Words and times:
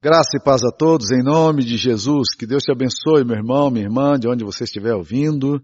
Graça 0.00 0.36
e 0.36 0.40
paz 0.40 0.62
a 0.62 0.70
todos, 0.70 1.10
em 1.10 1.24
nome 1.24 1.64
de 1.64 1.76
Jesus. 1.76 2.28
Que 2.38 2.46
Deus 2.46 2.62
te 2.62 2.70
abençoe, 2.70 3.24
meu 3.24 3.34
irmão, 3.34 3.68
minha 3.68 3.84
irmã, 3.84 4.16
de 4.16 4.28
onde 4.28 4.44
você 4.44 4.62
estiver 4.62 4.94
ouvindo, 4.94 5.60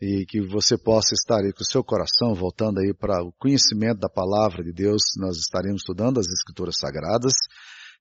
e 0.00 0.24
que 0.28 0.40
você 0.40 0.78
possa 0.78 1.12
estar 1.12 1.40
aí 1.40 1.52
com 1.52 1.62
o 1.62 1.66
seu 1.66 1.82
coração 1.82 2.36
voltando 2.36 2.78
aí 2.78 2.94
para 2.94 3.20
o 3.24 3.32
conhecimento 3.32 3.98
da 3.98 4.08
palavra 4.08 4.62
de 4.62 4.72
Deus. 4.72 5.02
Nós 5.18 5.38
estaremos 5.38 5.80
estudando 5.80 6.20
as 6.20 6.28
Escrituras 6.28 6.76
Sagradas. 6.78 7.32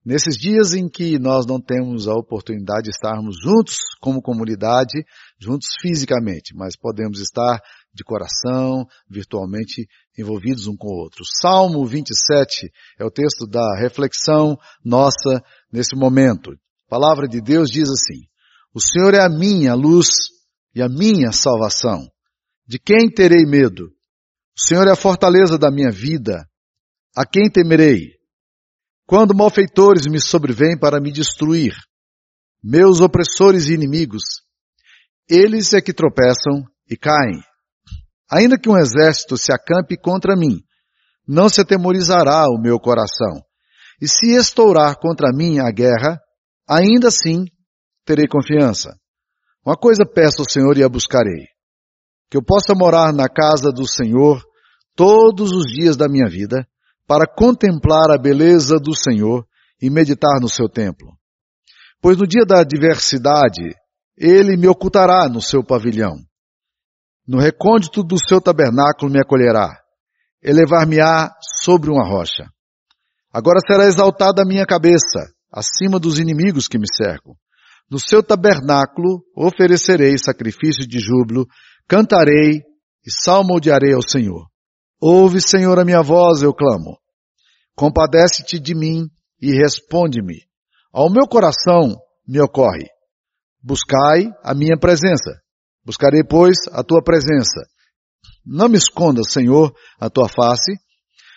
Nesses 0.05 0.35
dias 0.35 0.75
em 0.75 0.87
que 0.87 1.17
nós 1.17 1.47
não 1.47 1.59
temos 1.59 2.07
a 2.07 2.13
oportunidade 2.13 2.83
de 2.83 2.89
estarmos 2.91 3.37
juntos 3.41 3.77
como 3.99 4.21
comunidade, 4.21 5.03
juntos 5.39 5.69
fisicamente, 5.81 6.53
mas 6.53 6.75
podemos 6.75 7.19
estar 7.19 7.59
de 7.93 8.03
coração, 8.03 8.85
virtualmente 9.09 9.87
envolvidos 10.17 10.67
um 10.67 10.75
com 10.75 10.87
o 10.87 10.99
outro. 10.99 11.23
Salmo 11.41 11.85
27 11.85 12.69
é 12.99 13.05
o 13.05 13.11
texto 13.11 13.47
da 13.47 13.79
reflexão 13.79 14.57
nossa 14.83 15.41
nesse 15.73 15.95
momento. 15.95 16.51
A 16.51 16.89
palavra 16.89 17.27
de 17.27 17.41
Deus 17.41 17.69
diz 17.69 17.89
assim, 17.89 18.27
o 18.73 18.79
Senhor 18.79 19.15
é 19.15 19.21
a 19.21 19.29
minha 19.29 19.73
luz 19.73 20.07
e 20.75 20.81
a 20.81 20.87
minha 20.87 21.31
salvação. 21.31 22.07
De 22.67 22.77
quem 22.79 23.09
terei 23.09 23.45
medo? 23.45 23.87
O 24.55 24.61
Senhor 24.61 24.87
é 24.87 24.91
a 24.91 24.95
fortaleza 24.95 25.57
da 25.57 25.71
minha 25.71 25.91
vida. 25.91 26.47
A 27.15 27.25
quem 27.25 27.49
temerei? 27.49 28.11
Quando 29.05 29.35
malfeitores 29.35 30.05
me 30.05 30.19
sobrevêm 30.19 30.77
para 30.77 31.01
me 31.01 31.11
destruir, 31.11 31.75
meus 32.63 33.01
opressores 33.01 33.67
e 33.67 33.73
inimigos, 33.73 34.23
eles 35.27 35.73
é 35.73 35.81
que 35.81 35.93
tropeçam 35.93 36.63
e 36.89 36.95
caem. 36.95 37.41
Ainda 38.31 38.57
que 38.57 38.69
um 38.69 38.77
exército 38.77 39.37
se 39.37 39.51
acampe 39.51 39.97
contra 39.97 40.35
mim, 40.35 40.63
não 41.27 41.49
se 41.49 41.61
atemorizará 41.61 42.45
o 42.47 42.59
meu 42.59 42.79
coração. 42.79 43.43
E 44.01 44.07
se 44.07 44.35
estourar 44.35 44.97
contra 44.99 45.31
mim 45.33 45.59
a 45.59 45.71
guerra, 45.71 46.19
ainda 46.67 47.07
assim 47.07 47.45
terei 48.05 48.27
confiança. 48.27 48.95
Uma 49.65 49.75
coisa 49.75 50.05
peço 50.05 50.41
ao 50.41 50.49
Senhor 50.49 50.77
e 50.77 50.83
a 50.83 50.89
buscarei. 50.89 51.47
Que 52.29 52.37
eu 52.37 52.43
possa 52.43 52.73
morar 52.75 53.13
na 53.13 53.29
casa 53.29 53.71
do 53.71 53.87
Senhor 53.87 54.43
todos 54.95 55.51
os 55.51 55.71
dias 55.71 55.95
da 55.95 56.07
minha 56.07 56.29
vida, 56.29 56.67
para 57.07 57.25
contemplar 57.27 58.11
a 58.11 58.17
beleza 58.17 58.77
do 58.77 58.95
Senhor 58.95 59.45
e 59.81 59.89
meditar 59.89 60.39
no 60.41 60.47
seu 60.47 60.69
templo. 60.69 61.17
Pois 62.01 62.17
no 62.17 62.27
dia 62.27 62.45
da 62.45 62.61
adversidade, 62.61 63.75
ele 64.17 64.55
me 64.57 64.67
ocultará 64.67 65.27
no 65.27 65.41
seu 65.41 65.63
pavilhão. 65.63 66.17
No 67.27 67.39
recôndito 67.39 68.03
do 68.03 68.17
seu 68.17 68.41
tabernáculo 68.41 69.11
me 69.11 69.19
acolherá. 69.19 69.79
Elevar-me-á 70.41 71.33
sobre 71.61 71.89
uma 71.89 72.07
rocha. 72.07 72.45
Agora 73.33 73.59
será 73.65 73.85
exaltada 73.85 74.43
a 74.43 74.45
minha 74.45 74.65
cabeça, 74.65 75.25
acima 75.51 75.99
dos 75.99 76.19
inimigos 76.19 76.67
que 76.67 76.77
me 76.77 76.85
cercam. 76.87 77.33
No 77.89 77.99
seu 77.99 78.21
tabernáculo 78.21 79.23
oferecerei 79.35 80.17
sacrifício 80.17 80.87
de 80.87 80.99
júbilo, 80.99 81.47
cantarei 81.87 82.61
e 83.05 83.11
salmodiarei 83.23 83.93
ao 83.93 84.07
Senhor. 84.07 84.47
Ouve, 85.01 85.41
Senhor, 85.41 85.79
a 85.79 85.83
minha 85.83 86.01
voz, 86.01 86.43
eu 86.43 86.53
clamo. 86.53 86.97
Compadece-te 87.75 88.59
de 88.59 88.75
mim 88.75 89.09
e 89.41 89.51
responde-me. 89.51 90.43
Ao 90.93 91.11
meu 91.11 91.27
coração 91.27 91.97
me 92.27 92.39
ocorre. 92.39 92.87
Buscai 93.61 94.31
a 94.43 94.53
minha 94.53 94.77
presença. 94.79 95.41
Buscarei, 95.83 96.23
pois, 96.23 96.57
a 96.71 96.83
tua 96.83 97.03
presença. 97.03 97.61
Não 98.45 98.69
me 98.69 98.77
escondas, 98.77 99.31
Senhor, 99.31 99.73
a 99.99 100.09
tua 100.09 100.29
face. 100.29 100.73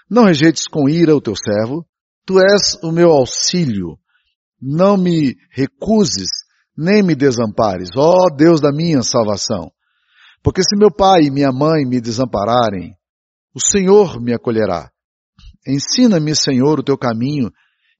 Não 0.09 0.25
rejeites 0.25 0.67
com 0.69 0.89
ira 0.89 1.15
o 1.15 1.21
teu 1.21 1.35
servo. 1.35 1.87
Tu 2.25 2.39
és 2.41 2.79
o 2.83 2.91
meu 2.91 3.11
auxílio. 3.11 3.99
Não 4.61 4.97
me 4.97 5.37
recuses, 5.51 6.29
nem 6.77 7.03
me 7.03 7.15
desampares, 7.15 7.91
ó 7.97 8.29
Deus 8.35 8.61
da 8.61 8.73
minha 8.73 9.03
salvação. 9.03 9.71
Porque 10.43 10.63
se 10.63 10.77
meu 10.77 10.91
pai 10.91 11.25
e 11.25 11.31
minha 11.31 11.51
mãe 11.53 11.85
me 11.85 12.01
desampararem, 12.01 12.95
o 13.55 13.61
Senhor 13.61 14.21
me 14.21 14.33
acolherá. 14.33 14.91
Ensina-me, 15.67 16.35
Senhor, 16.35 16.79
o 16.79 16.83
teu 16.83 16.97
caminho 16.97 17.51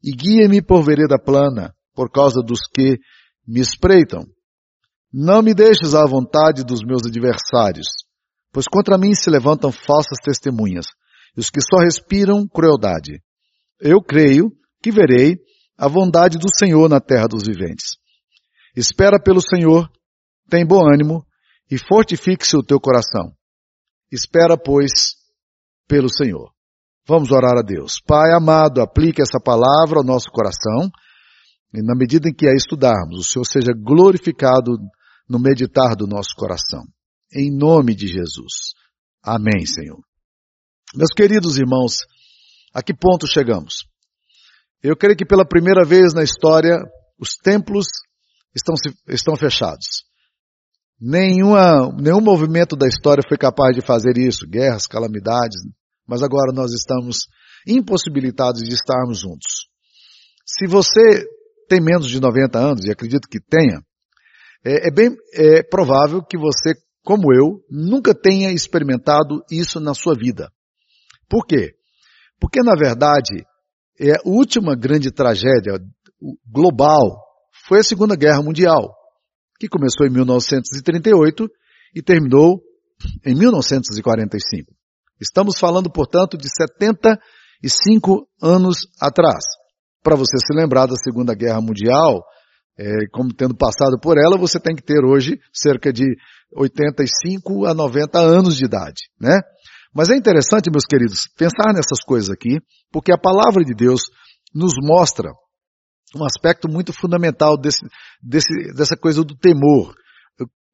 e 0.03 0.13
guia-me 0.13 0.63
por 0.63 0.85
vereda 0.85 1.19
plana, 1.19 1.75
por 1.95 2.11
causa 2.11 2.41
dos 2.43 2.61
que 2.73 2.99
me 3.47 3.61
espreitam. 3.61 4.25
Não 5.13 5.43
me 5.43 5.55
deixes 5.55 5.95
à 5.95 6.05
vontade 6.07 6.63
dos 6.63 6.81
meus 6.85 7.07
adversários, 7.07 7.89
pois 8.53 8.67
contra 8.67 8.99
mim 8.99 9.15
se 9.15 9.31
levantam 9.31 9.73
falsas 9.73 10.19
testemunhas, 10.23 10.87
e 11.37 11.41
os 11.41 11.51
que 11.51 11.61
só 11.61 11.83
respiram 11.83 12.47
crueldade. 12.49 13.21
Eu 13.81 14.03
creio 14.03 14.51
que 14.83 14.91
verei 14.91 15.39
a 15.77 15.89
bondade 15.89 16.39
do 16.39 16.49
Senhor 16.57 16.89
na 16.89 17.01
terra 17.01 17.27
dos 17.29 17.45
viventes. 17.47 17.97
Espera 18.75 19.21
pelo 19.23 19.41
Senhor, 19.41 19.91
tem 20.49 20.67
bom 20.67 20.81
ânimo 20.87 21.25
e 21.71 21.79
fortifique-se 21.79 22.57
o 22.57 22.63
teu 22.63 22.81
coração. 22.81 23.33
Espera, 24.11 24.57
pois, 24.57 25.17
pelo 25.89 26.09
Senhor. 26.09 26.53
Vamos 27.07 27.31
orar 27.31 27.59
a 27.59 27.63
Deus. 27.63 28.01
Pai 28.05 28.33
amado, 28.35 28.81
aplique 28.81 29.21
essa 29.21 29.41
palavra 29.43 29.99
ao 29.99 30.05
nosso 30.05 30.31
coração 30.31 30.91
e 31.73 31.83
na 31.83 31.95
medida 31.95 32.29
em 32.29 32.35
que 32.35 32.49
a 32.49 32.55
estudarmos, 32.55 33.19
o 33.19 33.25
Senhor 33.25 33.45
seja 33.45 33.73
glorificado 33.73 34.73
no 35.29 35.39
meditar 35.39 35.95
do 35.97 36.07
nosso 36.07 36.35
coração. 36.37 36.85
Em 37.33 37.55
nome 37.55 37.95
de 37.95 38.07
Jesus. 38.07 38.75
Amém, 39.23 39.67
Senhor. 39.67 40.01
Meus 40.97 41.11
queridos 41.15 41.59
irmãos, 41.59 42.07
a 42.73 42.83
que 42.83 42.95
ponto 42.95 43.27
chegamos? 43.27 43.85
Eu 44.83 44.97
creio 44.97 45.15
que 45.15 45.27
pela 45.27 45.47
primeira 45.47 45.85
vez 45.85 46.15
na 46.15 46.23
história, 46.23 46.79
os 47.21 47.37
templos 47.37 47.87
estão, 48.55 48.75
estão 49.07 49.37
fechados. 49.37 50.07
Nenhuma, 50.99 51.93
nenhum 52.01 52.23
movimento 52.23 52.75
da 52.75 52.89
história 52.89 53.23
foi 53.29 53.37
capaz 53.37 53.77
de 53.77 53.83
fazer 53.85 54.17
isso. 54.17 54.49
Guerras, 54.49 54.87
calamidades. 54.87 55.61
Mas 56.09 56.23
agora 56.23 56.51
nós 56.51 56.73
estamos 56.73 57.27
impossibilitados 57.67 58.63
de 58.63 58.73
estarmos 58.73 59.19
juntos. 59.19 59.69
Se 60.47 60.67
você 60.67 61.27
tem 61.69 61.79
menos 61.79 62.09
de 62.09 62.19
90 62.19 62.59
anos, 62.59 62.87
e 62.87 62.91
acredito 62.91 63.29
que 63.29 63.39
tenha, 63.39 63.83
é, 64.65 64.89
é 64.89 64.91
bem 64.91 65.15
é 65.35 65.63
provável 65.63 66.23
que 66.23 66.39
você, 66.39 66.73
como 67.05 67.35
eu, 67.35 67.63
nunca 67.69 68.15
tenha 68.15 68.51
experimentado 68.51 69.45
isso 69.51 69.79
na 69.79 69.93
sua 69.93 70.15
vida. 70.15 70.51
Por 71.29 71.47
quê? 71.47 71.75
Porque, 72.41 72.61
na 72.63 72.75
verdade, 72.75 73.45
é, 74.01 74.13
a 74.13 74.23
última 74.25 74.77
grande 74.77 75.11
tragédia 75.11 75.81
global 76.51 77.23
foi 77.67 77.81
a 77.81 77.85
Segunda 77.85 78.15
Guerra 78.17 78.43
Mundial 78.43 78.97
que 79.59 79.69
começou 79.69 80.07
em 80.07 80.11
1938 80.11 81.49
e 81.95 82.03
terminou 82.03 82.61
em 83.25 83.35
1945. 83.35 84.73
Estamos 85.21 85.59
falando, 85.59 85.91
portanto, 85.91 86.37
de 86.37 86.49
75 86.49 88.27
anos 88.43 88.77
atrás. 89.01 89.45
Para 90.03 90.17
você 90.17 90.37
se 90.39 90.53
lembrar 90.55 90.87
da 90.87 90.95
Segunda 90.97 91.35
Guerra 91.35 91.61
Mundial, 91.61 92.23
é, 92.79 93.07
como 93.11 93.35
tendo 93.35 93.57
passado 93.57 93.99
por 94.01 94.19
ela, 94.19 94.37
você 94.37 94.61
tem 94.61 94.77
que 94.77 94.83
ter 94.83 95.03
hoje 95.05 95.39
cerca 95.53 95.93
de 95.93 96.05
85 96.55 97.67
a 97.67 97.75
90 97.75 98.19
anos 98.19 98.57
de 98.57 98.67
idade, 98.67 99.09
né? 99.19 99.41
Mas 99.97 100.11
é 100.11 100.15
interessante, 100.15 100.71
meus 100.71 100.85
queridos, 100.85 101.27
pensar 101.39 101.73
nessas 101.73 102.05
coisas 102.05 102.29
aqui, 102.29 102.61
porque 102.93 103.11
a 103.11 103.17
palavra 103.17 103.65
de 103.65 103.75
Deus 103.75 104.03
nos 104.55 104.75
mostra 104.79 105.33
um 106.15 106.23
aspecto 106.23 106.69
muito 106.69 106.93
fundamental 106.93 107.57
desse, 107.59 107.81
desse, 108.23 108.53
dessa 108.75 108.95
coisa 108.95 109.25
do 109.25 109.35
temor. 109.35 109.95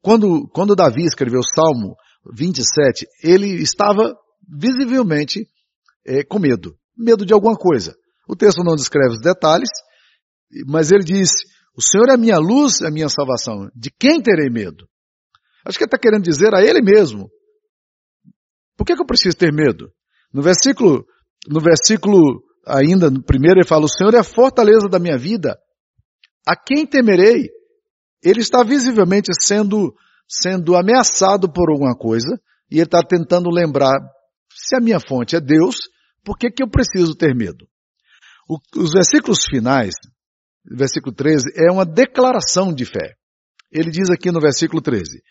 Quando, 0.00 0.48
quando 0.48 0.74
Davi 0.74 1.04
escreveu 1.04 1.38
o 1.38 1.54
Salmo 1.54 1.94
27, 2.34 3.06
ele 3.22 3.62
estava 3.62 4.12
visivelmente 4.58 5.46
é, 6.04 6.24
com 6.24 6.40
medo. 6.40 6.74
Medo 6.98 7.24
de 7.24 7.32
alguma 7.32 7.56
coisa. 7.56 7.94
O 8.28 8.34
texto 8.34 8.64
não 8.64 8.74
descreve 8.74 9.14
os 9.14 9.22
detalhes, 9.22 9.68
mas 10.66 10.90
ele 10.90 11.04
diz, 11.04 11.30
o 11.76 11.82
Senhor 11.82 12.08
é 12.08 12.14
a 12.14 12.18
minha 12.18 12.38
luz, 12.38 12.80
é 12.80 12.88
a 12.88 12.90
minha 12.90 13.08
salvação. 13.08 13.70
De 13.72 13.88
quem 13.88 14.20
terei 14.20 14.50
medo? 14.50 14.84
Acho 15.64 15.78
que 15.78 15.84
ele 15.84 15.88
está 15.88 15.98
querendo 15.98 16.24
dizer 16.24 16.52
a 16.56 16.60
ele 16.60 16.82
mesmo. 16.82 17.30
Por 18.76 18.84
que, 18.84 18.94
que 18.94 19.02
eu 19.02 19.06
preciso 19.06 19.36
ter 19.36 19.52
medo? 19.52 19.90
No 20.32 20.42
versículo, 20.42 21.04
no 21.48 21.60
versículo 21.60 22.42
ainda 22.66 23.10
no 23.10 23.22
primeiro 23.22 23.60
ele 23.60 23.66
fala, 23.66 23.84
o 23.84 23.88
Senhor 23.88 24.14
é 24.14 24.18
a 24.18 24.24
fortaleza 24.24 24.88
da 24.88 24.98
minha 24.98 25.18
vida. 25.18 25.58
A 26.46 26.56
quem 26.56 26.86
temerei? 26.86 27.50
Ele 28.22 28.40
está 28.40 28.62
visivelmente 28.62 29.30
sendo, 29.40 29.94
sendo 30.28 30.76
ameaçado 30.76 31.52
por 31.52 31.70
alguma 31.70 31.96
coisa 31.96 32.40
e 32.70 32.76
ele 32.76 32.84
está 32.84 33.02
tentando 33.02 33.50
lembrar, 33.50 33.98
se 34.54 34.76
a 34.76 34.80
minha 34.80 35.00
fonte 35.00 35.36
é 35.36 35.40
Deus, 35.40 35.76
por 36.24 36.38
que, 36.38 36.50
que 36.50 36.62
eu 36.62 36.70
preciso 36.70 37.14
ter 37.14 37.34
medo? 37.34 37.66
O, 38.48 38.58
os 38.80 38.92
versículos 38.92 39.44
finais, 39.44 39.94
versículo 40.64 41.14
13, 41.14 41.50
é 41.56 41.70
uma 41.70 41.84
declaração 41.84 42.72
de 42.72 42.84
fé. 42.84 43.14
Ele 43.70 43.90
diz 43.90 44.08
aqui 44.10 44.30
no 44.30 44.40
versículo 44.40 44.80
13, 44.80 45.22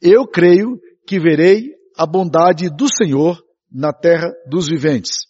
eu 0.00 0.26
creio 0.26 0.78
que 1.06 1.18
verei 1.18 1.75
a 1.96 2.06
bondade 2.06 2.68
do 2.68 2.86
Senhor 2.88 3.38
na 3.70 3.92
terra 3.92 4.30
dos 4.48 4.68
viventes. 4.68 5.26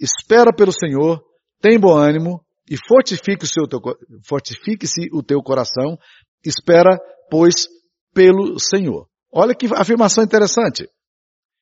Espera 0.00 0.52
pelo 0.54 0.72
Senhor, 0.72 1.22
tem 1.60 1.78
bom 1.78 1.96
ânimo 1.96 2.40
e 2.70 2.76
fortifique-se 2.76 3.60
o, 3.60 3.66
teu, 3.66 3.80
fortifique-se 4.26 5.08
o 5.12 5.22
teu 5.22 5.42
coração, 5.42 5.98
espera, 6.44 6.98
pois, 7.30 7.66
pelo 8.12 8.58
Senhor. 8.58 9.06
Olha 9.32 9.54
que 9.54 9.66
afirmação 9.74 10.22
interessante. 10.22 10.88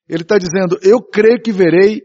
Ele 0.09 0.23
está 0.23 0.37
dizendo, 0.37 0.79
eu 0.83 1.01
creio 1.01 1.41
que 1.41 1.53
verei 1.53 2.03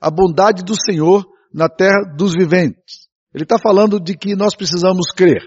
a 0.00 0.10
bondade 0.10 0.62
do 0.62 0.74
Senhor 0.74 1.26
na 1.52 1.68
terra 1.68 2.14
dos 2.16 2.32
viventes. 2.32 3.08
Ele 3.34 3.44
está 3.44 3.58
falando 3.58 4.00
de 4.00 4.16
que 4.16 4.34
nós 4.34 4.54
precisamos 4.54 5.10
crer. 5.12 5.42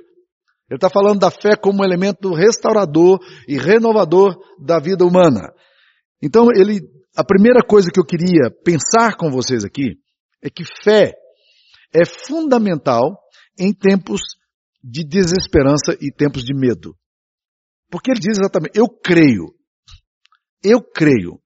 Ele 0.70 0.78
está 0.78 0.90
falando 0.90 1.20
da 1.20 1.30
fé 1.30 1.56
como 1.56 1.84
elemento 1.84 2.34
restaurador 2.34 3.20
e 3.48 3.58
renovador 3.58 4.36
da 4.60 4.80
vida 4.80 5.06
humana. 5.06 5.54
Então, 6.22 6.48
ele, 6.56 6.82
a 7.16 7.24
primeira 7.24 7.62
coisa 7.62 7.90
que 7.92 8.00
eu 8.00 8.06
queria 8.06 8.52
pensar 8.64 9.16
com 9.18 9.30
vocês 9.32 9.66
aqui 9.66 9.98
é 10.42 10.50
que 10.50 10.64
fé 10.84 11.14
é 11.94 12.06
fundamental 12.06 13.20
em 13.60 13.74
tempos 13.74 14.22
de 14.84 15.04
desesperança 15.04 15.98
e 16.00 16.12
tempos 16.12 16.44
de 16.44 16.54
medo. 16.56 16.96
Porque 17.90 18.12
ele 18.12 18.20
diz 18.20 18.38
exatamente, 18.38 18.78
eu 18.78 18.88
creio. 18.88 19.54
Eu 20.64 20.82
creio. 20.82 21.40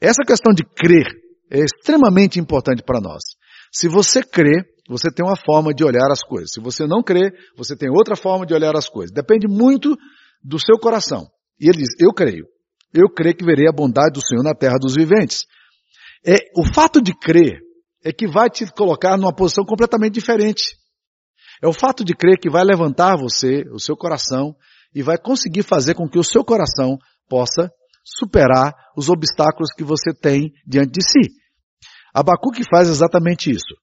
Essa 0.00 0.22
questão 0.26 0.52
de 0.52 0.64
crer 0.64 1.06
é 1.50 1.60
extremamente 1.60 2.40
importante 2.40 2.82
para 2.82 3.00
nós. 3.00 3.22
Se 3.72 3.88
você 3.88 4.22
crê, 4.22 4.64
você 4.88 5.10
tem 5.10 5.24
uma 5.24 5.36
forma 5.36 5.74
de 5.74 5.84
olhar 5.84 6.10
as 6.10 6.22
coisas. 6.22 6.50
Se 6.52 6.60
você 6.60 6.86
não 6.86 7.02
crê, 7.02 7.30
você 7.56 7.76
tem 7.76 7.90
outra 7.90 8.16
forma 8.16 8.46
de 8.46 8.54
olhar 8.54 8.74
as 8.76 8.88
coisas. 8.88 9.12
Depende 9.12 9.46
muito 9.46 9.96
do 10.42 10.58
seu 10.58 10.78
coração. 10.78 11.26
E 11.60 11.68
ele 11.68 11.78
diz, 11.78 11.88
eu 12.00 12.12
creio. 12.12 12.46
Eu 12.96 13.10
creio 13.10 13.36
que 13.36 13.44
verei 13.44 13.68
a 13.68 13.72
bondade 13.72 14.14
do 14.14 14.26
Senhor 14.26 14.42
na 14.42 14.54
terra 14.54 14.78
dos 14.80 14.94
viventes. 14.94 15.44
É, 16.26 16.36
o 16.56 16.64
fato 16.64 17.02
de 17.02 17.12
crer 17.12 17.60
é 18.02 18.10
que 18.10 18.26
vai 18.26 18.48
te 18.48 18.64
colocar 18.72 19.18
numa 19.18 19.34
posição 19.34 19.66
completamente 19.66 20.14
diferente. 20.14 20.76
É 21.62 21.68
o 21.68 21.74
fato 21.74 22.02
de 22.02 22.14
crer 22.14 22.38
que 22.38 22.48
vai 22.48 22.64
levantar 22.64 23.18
você, 23.18 23.64
o 23.70 23.78
seu 23.78 23.96
coração, 23.96 24.54
e 24.94 25.02
vai 25.02 25.18
conseguir 25.18 25.62
fazer 25.62 25.94
com 25.94 26.08
que 26.08 26.18
o 26.18 26.24
seu 26.24 26.42
coração 26.42 26.96
possa 27.28 27.70
superar 28.02 28.72
os 28.96 29.10
obstáculos 29.10 29.72
que 29.76 29.84
você 29.84 30.14
tem 30.14 30.52
diante 30.66 30.92
de 30.92 31.02
si. 31.02 31.32
Abacuque 32.14 32.62
faz 32.70 32.88
exatamente 32.88 33.50
isso. 33.50 33.74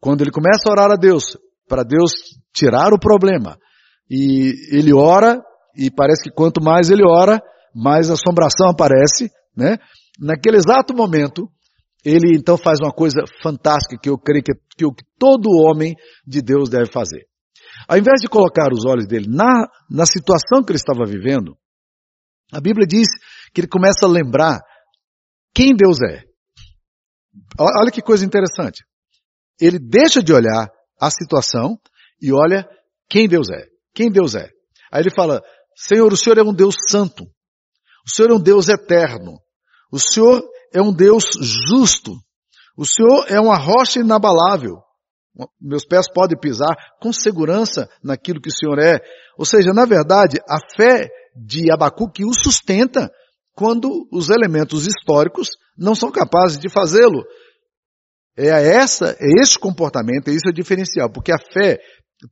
Quando 0.00 0.20
ele 0.20 0.30
começa 0.30 0.68
a 0.68 0.72
orar 0.72 0.90
a 0.90 0.96
Deus, 0.96 1.38
para 1.66 1.82
Deus 1.82 2.12
tirar 2.52 2.92
o 2.92 2.98
problema, 2.98 3.56
e 4.10 4.52
ele 4.76 4.92
ora, 4.92 5.40
e 5.74 5.90
parece 5.90 6.24
que 6.24 6.34
quanto 6.34 6.62
mais 6.62 6.90
ele 6.90 7.06
ora, 7.06 7.40
mais 7.74 8.10
assombração 8.10 8.70
aparece, 8.70 9.30
né? 9.56 9.78
Naquele 10.18 10.56
exato 10.56 10.94
momento, 10.94 11.48
ele 12.04 12.36
então 12.36 12.56
faz 12.56 12.78
uma 12.80 12.92
coisa 12.92 13.22
fantástica 13.42 13.98
que 14.00 14.08
eu 14.08 14.18
creio 14.18 14.42
que, 14.42 14.52
que, 14.76 14.84
que 14.84 15.04
todo 15.18 15.48
homem 15.50 15.94
de 16.26 16.42
Deus 16.42 16.68
deve 16.68 16.90
fazer. 16.90 17.26
Ao 17.88 17.96
invés 17.96 18.20
de 18.20 18.28
colocar 18.28 18.72
os 18.72 18.84
olhos 18.84 19.06
dele 19.06 19.26
na, 19.28 19.66
na 19.90 20.04
situação 20.06 20.62
que 20.62 20.72
ele 20.72 20.78
estava 20.78 21.04
vivendo, 21.06 21.56
a 22.52 22.60
Bíblia 22.60 22.86
diz 22.86 23.08
que 23.54 23.60
ele 23.60 23.68
começa 23.68 24.04
a 24.04 24.08
lembrar 24.08 24.60
quem 25.54 25.74
Deus 25.74 25.98
é. 26.00 26.22
Olha 27.58 27.90
que 27.90 28.02
coisa 28.02 28.24
interessante. 28.24 28.84
Ele 29.60 29.78
deixa 29.78 30.22
de 30.22 30.32
olhar 30.32 30.68
a 31.00 31.10
situação 31.10 31.78
e 32.20 32.32
olha 32.32 32.68
quem 33.08 33.28
Deus 33.28 33.48
é. 33.50 33.66
Quem 33.94 34.10
Deus 34.10 34.34
é. 34.34 34.48
Aí 34.92 35.02
ele 35.02 35.14
fala, 35.14 35.42
Senhor, 35.76 36.12
o 36.12 36.16
Senhor 36.16 36.38
é 36.38 36.42
um 36.42 36.54
Deus 36.54 36.74
santo. 36.88 37.24
O 38.06 38.10
Senhor 38.10 38.30
é 38.30 38.34
um 38.34 38.42
Deus 38.42 38.68
eterno. 38.68 39.38
O 39.92 39.98
Senhor 39.98 40.42
é 40.72 40.80
um 40.80 40.92
Deus 40.92 41.24
justo. 41.68 42.12
O 42.76 42.84
Senhor 42.84 43.26
é 43.28 43.40
uma 43.40 43.56
rocha 43.56 44.00
inabalável. 44.00 44.78
Meus 45.60 45.84
pés 45.84 46.06
podem 46.12 46.38
pisar 46.38 46.74
com 47.00 47.12
segurança 47.12 47.88
naquilo 48.02 48.40
que 48.40 48.48
o 48.48 48.54
Senhor 48.54 48.78
é. 48.78 49.00
Ou 49.38 49.44
seja, 49.44 49.72
na 49.72 49.84
verdade, 49.84 50.38
a 50.48 50.58
fé 50.76 51.08
de 51.36 51.72
Abacuque 51.72 52.24
o 52.24 52.32
sustenta 52.34 53.10
quando 53.54 54.08
os 54.12 54.30
elementos 54.30 54.86
históricos 54.86 55.48
não 55.76 55.94
são 55.94 56.10
capazes 56.10 56.58
de 56.58 56.68
fazê-lo. 56.68 57.24
É 58.36 58.48
essa, 58.48 59.16
é 59.20 59.42
esse 59.42 59.58
comportamento, 59.58 60.28
é 60.28 60.32
isso 60.32 60.48
o 60.48 60.52
diferencial, 60.52 61.10
porque 61.10 61.32
a 61.32 61.38
fé 61.52 61.78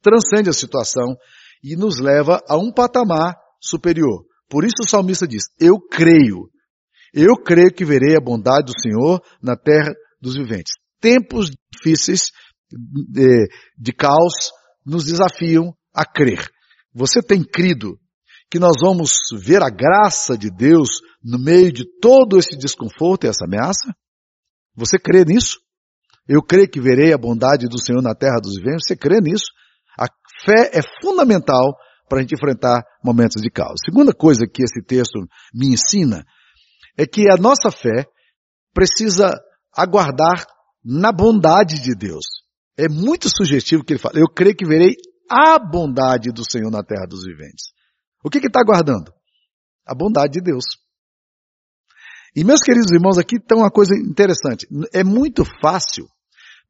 transcende 0.03 0.49
a 0.49 0.55
situação 0.55 1.17
e 1.62 1.76
nos 1.76 1.99
leva 1.99 2.41
a 2.49 2.56
um 2.56 2.73
patamar 2.73 3.37
superior. 3.61 4.25
Por 4.49 4.65
isso 4.65 4.83
o 4.83 4.89
salmista 4.89 5.27
diz: 5.27 5.45
Eu 5.61 5.79
creio, 5.81 6.49
eu 7.12 7.35
creio 7.37 7.73
que 7.73 7.85
verei 7.85 8.17
a 8.17 8.21
bondade 8.21 8.73
do 8.73 8.81
Senhor 8.81 9.23
na 9.43 9.56
terra 9.56 9.93
dos 10.21 10.35
viventes. 10.35 10.73
Tempos 11.00 11.50
difíceis 11.71 12.31
de, 12.71 13.49
de 13.77 13.93
caos 13.93 14.50
nos 14.85 15.05
desafiam 15.05 15.75
a 15.95 16.05
crer. 16.05 16.49
Você 16.95 17.21
tem 17.23 17.45
crido 17.45 17.99
que 18.50 18.59
nós 18.59 18.81
vamos 18.81 19.11
ver 19.45 19.62
a 19.62 19.69
graça 19.69 20.37
de 20.37 20.50
Deus 20.50 20.89
no 21.23 21.39
meio 21.39 21.71
de 21.71 21.85
todo 22.00 22.39
esse 22.39 22.56
desconforto 22.56 23.25
e 23.25 23.29
essa 23.29 23.45
ameaça? 23.45 23.95
Você 24.75 24.99
crê 24.99 25.25
nisso? 25.25 25.59
Eu 26.27 26.43
creio 26.43 26.69
que 26.69 26.81
verei 26.81 27.12
a 27.12 27.19
bondade 27.19 27.67
do 27.69 27.83
Senhor 27.83 28.03
na 28.03 28.15
terra 28.15 28.39
dos 28.41 28.56
viventes. 28.56 28.87
Você 28.87 28.97
crê 28.97 29.21
nisso? 29.21 29.47
A 29.99 30.06
fé 30.45 30.71
é 30.73 30.81
fundamental 31.03 31.75
para 32.09 32.19
a 32.19 32.23
gente 32.23 32.35
enfrentar 32.35 32.83
momentos 33.05 33.43
de 33.43 33.51
caos. 33.51 33.81
Segunda 33.85 34.13
coisa 34.13 34.47
que 34.47 34.63
esse 34.63 34.83
texto 34.83 35.19
me 35.55 35.69
ensina 35.69 36.25
é 36.97 37.07
que 37.07 37.31
a 37.31 37.37
nossa 37.37 37.71
fé 37.71 38.07
precisa 38.75 39.33
aguardar 39.73 40.47
na 40.85 41.13
bondade 41.13 41.81
de 41.83 41.95
Deus. 41.95 42.25
É 42.77 42.89
muito 42.89 43.29
sugestivo 43.29 43.85
que 43.85 43.93
ele 43.93 44.01
fala, 44.01 44.19
eu 44.19 44.27
creio 44.27 44.57
que 44.57 44.67
verei 44.67 44.95
a 45.31 45.59
bondade 45.59 46.31
do 46.31 46.43
Senhor 46.49 46.71
na 46.71 46.83
terra 46.83 47.07
dos 47.07 47.25
viventes. 47.25 47.73
O 48.25 48.31
que 48.31 48.39
está 48.39 48.61
aguardando? 48.61 49.13
A 49.87 49.95
bondade 49.95 50.35
de 50.35 50.41
Deus. 50.41 50.65
E 52.35 52.45
meus 52.45 52.61
queridos 52.61 52.91
irmãos, 52.93 53.19
aqui 53.19 53.37
está 53.37 53.57
uma 53.57 53.71
coisa 53.71 53.95
interessante. 53.97 54.67
É 54.93 55.03
muito 55.03 55.45
fácil 55.61 56.07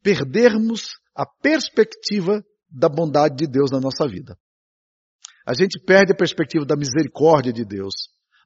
perdermos 0.03 0.89
a 1.15 1.27
perspectiva 1.27 2.43
da 2.71 2.89
bondade 2.89 3.37
de 3.37 3.47
Deus 3.47 3.71
na 3.71 3.81
nossa 3.81 4.07
vida. 4.07 4.37
A 5.49 5.55
gente 5.55 5.81
perde 5.83 6.13
a 6.13 6.15
perspectiva 6.15 6.67
da 6.67 6.77
misericórdia 6.77 7.51
de 7.51 7.65
Deus, 7.65 7.95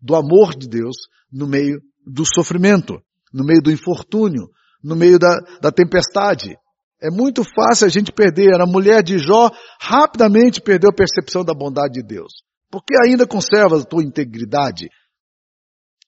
do 0.01 0.15
amor 0.15 0.55
de 0.55 0.69
Deus 0.69 0.95
no 1.33 1.49
meio 1.49 1.81
do 2.07 2.25
sofrimento, 2.25 2.95
no 3.35 3.45
meio 3.45 3.61
do 3.61 3.73
infortúnio, 3.73 4.49
no 4.81 4.95
meio 4.95 5.19
da, 5.19 5.37
da 5.61 5.73
tempestade. 5.73 6.57
É 7.03 7.11
muito 7.11 7.43
fácil 7.43 7.89
a 7.89 7.91
gente 7.91 8.13
perder. 8.13 8.61
A 8.61 8.67
mulher 8.67 9.03
de 9.03 9.19
Jó 9.19 9.51
rapidamente 9.81 10.61
perdeu 10.61 10.91
a 10.93 10.95
percepção 10.95 11.45
da 11.45 11.53
bondade 11.53 11.95
de 11.95 12.07
Deus. 12.07 12.35
Porque 12.71 12.95
ainda 13.05 13.27
conserva 13.27 13.81
a 13.81 13.85
tua 13.85 14.05
integridade. 14.05 14.89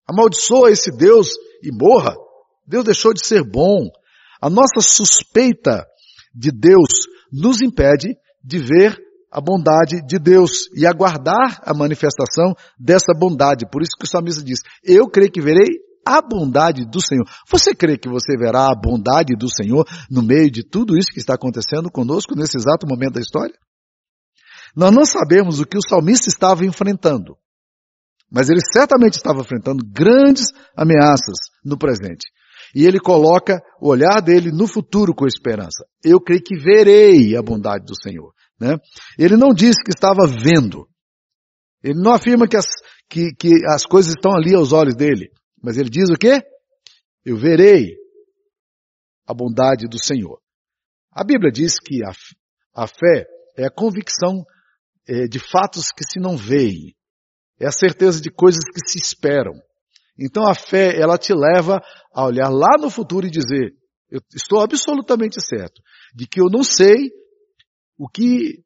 Amaldiçoa 0.08 0.70
esse 0.70 0.96
Deus 0.96 1.30
e 1.60 1.72
morra. 1.72 2.14
Deus 2.64 2.84
deixou 2.84 3.12
de 3.12 3.26
ser 3.26 3.42
bom. 3.42 3.80
A 4.40 4.48
nossa 4.48 4.80
suspeita 4.80 5.84
de 6.32 6.52
Deus 6.52 7.08
nos 7.32 7.60
impede 7.60 8.14
de 8.44 8.58
ver 8.60 8.96
a 9.34 9.40
bondade 9.40 10.00
de 10.06 10.16
Deus 10.16 10.68
e 10.76 10.86
aguardar 10.86 11.60
a 11.64 11.74
manifestação 11.74 12.54
dessa 12.78 13.12
bondade. 13.18 13.66
Por 13.68 13.82
isso 13.82 13.96
que 13.98 14.04
o 14.04 14.08
salmista 14.08 14.40
diz, 14.44 14.60
eu 14.84 15.08
creio 15.08 15.32
que 15.32 15.40
verei 15.40 15.80
a 16.06 16.22
bondade 16.22 16.84
do 16.84 17.00
Senhor. 17.00 17.24
Você 17.50 17.74
crê 17.74 17.98
que 17.98 18.08
você 18.08 18.36
verá 18.38 18.70
a 18.70 18.80
bondade 18.80 19.34
do 19.36 19.48
Senhor 19.52 19.84
no 20.08 20.22
meio 20.22 20.48
de 20.48 20.62
tudo 20.62 20.96
isso 20.96 21.10
que 21.12 21.18
está 21.18 21.34
acontecendo 21.34 21.90
conosco 21.90 22.36
nesse 22.36 22.56
exato 22.56 22.86
momento 22.86 23.14
da 23.14 23.20
história? 23.20 23.54
Nós 24.76 24.94
não 24.94 25.04
sabemos 25.04 25.58
o 25.58 25.66
que 25.66 25.78
o 25.78 25.88
salmista 25.88 26.28
estava 26.28 26.64
enfrentando, 26.64 27.36
mas 28.30 28.48
ele 28.50 28.60
certamente 28.72 29.14
estava 29.14 29.40
enfrentando 29.40 29.84
grandes 29.84 30.46
ameaças 30.76 31.34
no 31.64 31.76
presente. 31.76 32.28
E 32.72 32.86
ele 32.86 33.00
coloca 33.00 33.60
o 33.80 33.88
olhar 33.88 34.20
dele 34.20 34.50
no 34.50 34.66
futuro 34.66 35.14
com 35.14 35.26
esperança. 35.26 35.84
Eu 36.04 36.20
creio 36.20 36.42
que 36.42 36.56
verei 36.56 37.36
a 37.36 37.42
bondade 37.42 37.84
do 37.84 38.00
Senhor. 38.00 38.33
Né? 38.60 38.76
Ele 39.18 39.36
não 39.36 39.52
diz 39.52 39.76
que 39.82 39.90
estava 39.90 40.26
vendo. 40.26 40.88
Ele 41.82 42.00
não 42.00 42.12
afirma 42.12 42.48
que 42.48 42.56
as, 42.56 42.66
que, 43.08 43.32
que 43.38 43.50
as 43.68 43.84
coisas 43.84 44.14
estão 44.14 44.32
ali 44.32 44.54
aos 44.54 44.72
olhos 44.72 44.94
dele. 44.94 45.30
Mas 45.62 45.76
ele 45.76 45.90
diz 45.90 46.08
o 46.10 46.18
quê? 46.18 46.42
Eu 47.24 47.36
verei 47.36 47.96
a 49.26 49.34
bondade 49.34 49.86
do 49.88 49.98
Senhor. 49.98 50.40
A 51.10 51.24
Bíblia 51.24 51.50
diz 51.50 51.78
que 51.78 52.04
a, 52.04 52.12
a 52.82 52.86
fé 52.86 53.26
é 53.56 53.66
a 53.66 53.70
convicção 53.70 54.44
é, 55.08 55.26
de 55.26 55.38
fatos 55.38 55.88
que 55.96 56.04
se 56.04 56.18
não 56.18 56.36
veem. 56.36 56.94
É 57.58 57.66
a 57.66 57.72
certeza 57.72 58.20
de 58.20 58.30
coisas 58.30 58.64
que 58.64 58.80
se 58.88 58.98
esperam. 58.98 59.54
Então 60.18 60.46
a 60.46 60.54
fé, 60.54 60.98
ela 60.98 61.18
te 61.18 61.32
leva 61.32 61.80
a 62.12 62.24
olhar 62.24 62.48
lá 62.48 62.76
no 62.78 62.90
futuro 62.90 63.26
e 63.26 63.30
dizer, 63.30 63.72
eu 64.10 64.20
estou 64.34 64.60
absolutamente 64.60 65.36
certo 65.40 65.82
de 66.14 66.26
que 66.26 66.40
eu 66.40 66.46
não 66.50 66.62
sei 66.62 67.10
o 67.98 68.08
que, 68.08 68.62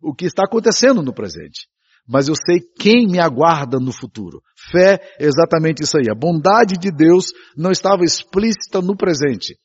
o 0.00 0.14
que 0.14 0.26
está 0.26 0.44
acontecendo 0.44 1.02
no 1.02 1.12
presente 1.12 1.68
mas 2.08 2.26
eu 2.26 2.34
sei 2.34 2.60
quem 2.80 3.06
me 3.06 3.20
aguarda 3.20 3.78
no 3.78 3.92
futuro. 3.92 4.40
Fé 4.72 4.98
é 5.20 5.26
exatamente 5.26 5.82
isso 5.82 5.98
aí. 5.98 6.10
A 6.10 6.18
bondade 6.18 6.78
de 6.78 6.90
Deus 6.90 7.26
não 7.54 7.70
estava 7.70 8.02
explícita 8.02 8.80
no 8.80 8.96
presente, 8.96 9.58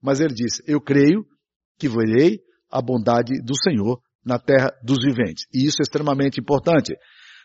mas 0.00 0.20
ele 0.20 0.32
disse: 0.32 0.62
Eu 0.64 0.80
creio 0.80 1.24
que 1.76 1.88
verei 1.88 2.38
a 2.70 2.80
bondade 2.80 3.42
do 3.42 3.54
Senhor 3.60 4.00
na 4.24 4.38
terra 4.38 4.70
dos 4.84 4.98
viventes. 5.04 5.44
E 5.52 5.66
isso 5.66 5.78
é 5.80 5.82
extremamente 5.82 6.40
importante. 6.40 6.94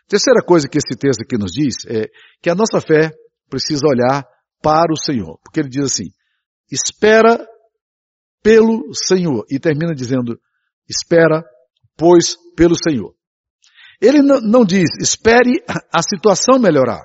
Terceira 0.06 0.40
coisa 0.40 0.68
que 0.68 0.78
esse 0.78 0.96
texto 0.96 1.22
aqui 1.22 1.36
nos 1.36 1.50
diz 1.50 1.74
é 1.88 2.06
que 2.40 2.48
a 2.48 2.54
nossa 2.54 2.80
fé 2.80 3.10
precisa 3.50 3.86
olhar 3.88 4.24
para 4.62 4.92
o 4.92 4.96
Senhor. 4.96 5.38
Porque 5.42 5.60
ele 5.60 5.68
diz 5.68 5.84
assim, 5.84 6.10
espera 6.70 7.44
pelo 8.42 8.94
Senhor. 8.94 9.44
E 9.50 9.58
termina 9.58 9.94
dizendo, 9.94 10.38
espera, 10.88 11.44
pois, 11.96 12.36
pelo 12.56 12.76
Senhor. 12.76 13.14
Ele 14.00 14.20
não 14.22 14.64
diz, 14.64 14.90
espere 15.00 15.64
a 15.92 16.02
situação 16.02 16.58
melhorar. 16.58 17.04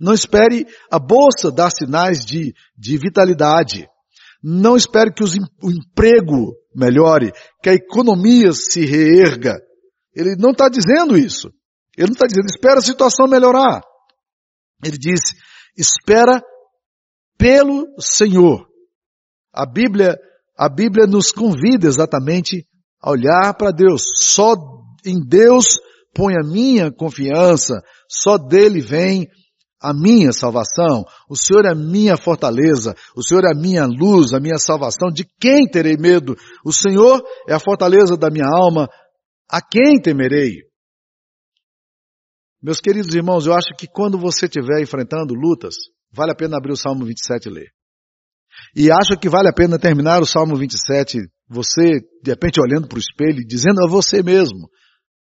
Não 0.00 0.12
espere 0.12 0.66
a 0.90 0.98
bolsa 0.98 1.50
dar 1.50 1.70
sinais 1.70 2.24
de, 2.24 2.52
de 2.76 2.98
vitalidade. 2.98 3.88
Não 4.42 4.76
espere 4.76 5.12
que 5.12 5.22
os, 5.22 5.36
o 5.62 5.70
emprego 5.70 6.56
melhore, 6.74 7.30
que 7.62 7.70
a 7.70 7.74
economia 7.74 8.52
se 8.52 8.84
reerga. 8.84 9.60
Ele 10.14 10.34
não 10.36 10.50
está 10.50 10.68
dizendo 10.68 11.16
isso. 11.16 11.48
Ele 11.96 12.08
não 12.08 12.14
está 12.14 12.26
dizendo, 12.26 12.46
espera 12.46 12.78
a 12.78 12.82
situação 12.82 13.28
melhorar. 13.28 13.80
Ele 14.84 14.98
diz, 14.98 15.20
espera 15.76 16.42
pelo 17.38 17.86
Senhor. 18.00 18.66
A 19.52 19.64
Bíblia, 19.64 20.18
a 20.56 20.68
Bíblia 20.68 21.06
nos 21.06 21.32
convida 21.32 21.86
exatamente 21.86 22.66
a 23.00 23.10
olhar 23.10 23.54
para 23.54 23.70
Deus. 23.70 24.02
Só 24.14 24.54
em 25.04 25.20
Deus 25.20 25.80
põe 26.14 26.34
a 26.34 26.46
minha 26.46 26.92
confiança, 26.92 27.82
só 28.08 28.36
dele 28.36 28.80
vem 28.80 29.26
a 29.80 29.92
minha 29.92 30.32
salvação. 30.32 31.04
O 31.28 31.36
Senhor 31.36 31.64
é 31.64 31.72
a 31.72 31.74
minha 31.74 32.16
fortaleza, 32.16 32.94
o 33.16 33.22
Senhor 33.22 33.44
é 33.44 33.50
a 33.50 33.58
minha 33.58 33.84
luz, 33.84 34.32
a 34.32 34.40
minha 34.40 34.58
salvação. 34.58 35.10
De 35.10 35.26
quem 35.40 35.66
terei 35.66 35.96
medo? 35.96 36.36
O 36.64 36.72
Senhor 36.72 37.22
é 37.48 37.54
a 37.54 37.60
fortaleza 37.60 38.16
da 38.16 38.30
minha 38.30 38.46
alma. 38.46 38.88
A 39.50 39.60
quem 39.60 40.00
temerei? 40.00 40.60
Meus 42.62 42.80
queridos 42.80 43.12
irmãos, 43.12 43.44
eu 43.44 43.54
acho 43.54 43.74
que 43.76 43.88
quando 43.88 44.16
você 44.16 44.46
estiver 44.46 44.80
enfrentando 44.80 45.34
lutas, 45.34 45.74
vale 46.12 46.30
a 46.30 46.36
pena 46.36 46.56
abrir 46.56 46.72
o 46.72 46.76
Salmo 46.76 47.04
27 47.04 47.48
e 47.48 47.50
ler. 47.50 47.81
E 48.74 48.90
acho 48.90 49.18
que 49.20 49.28
vale 49.28 49.48
a 49.48 49.52
pena 49.52 49.78
terminar 49.78 50.22
o 50.22 50.26
Salmo 50.26 50.56
27, 50.56 51.18
você, 51.48 52.00
de 52.22 52.30
repente, 52.30 52.60
olhando 52.60 52.88
para 52.88 52.96
o 52.96 53.00
espelho 53.00 53.40
e 53.40 53.46
dizendo 53.46 53.84
a 53.84 53.88
você 53.88 54.22
mesmo, 54.22 54.68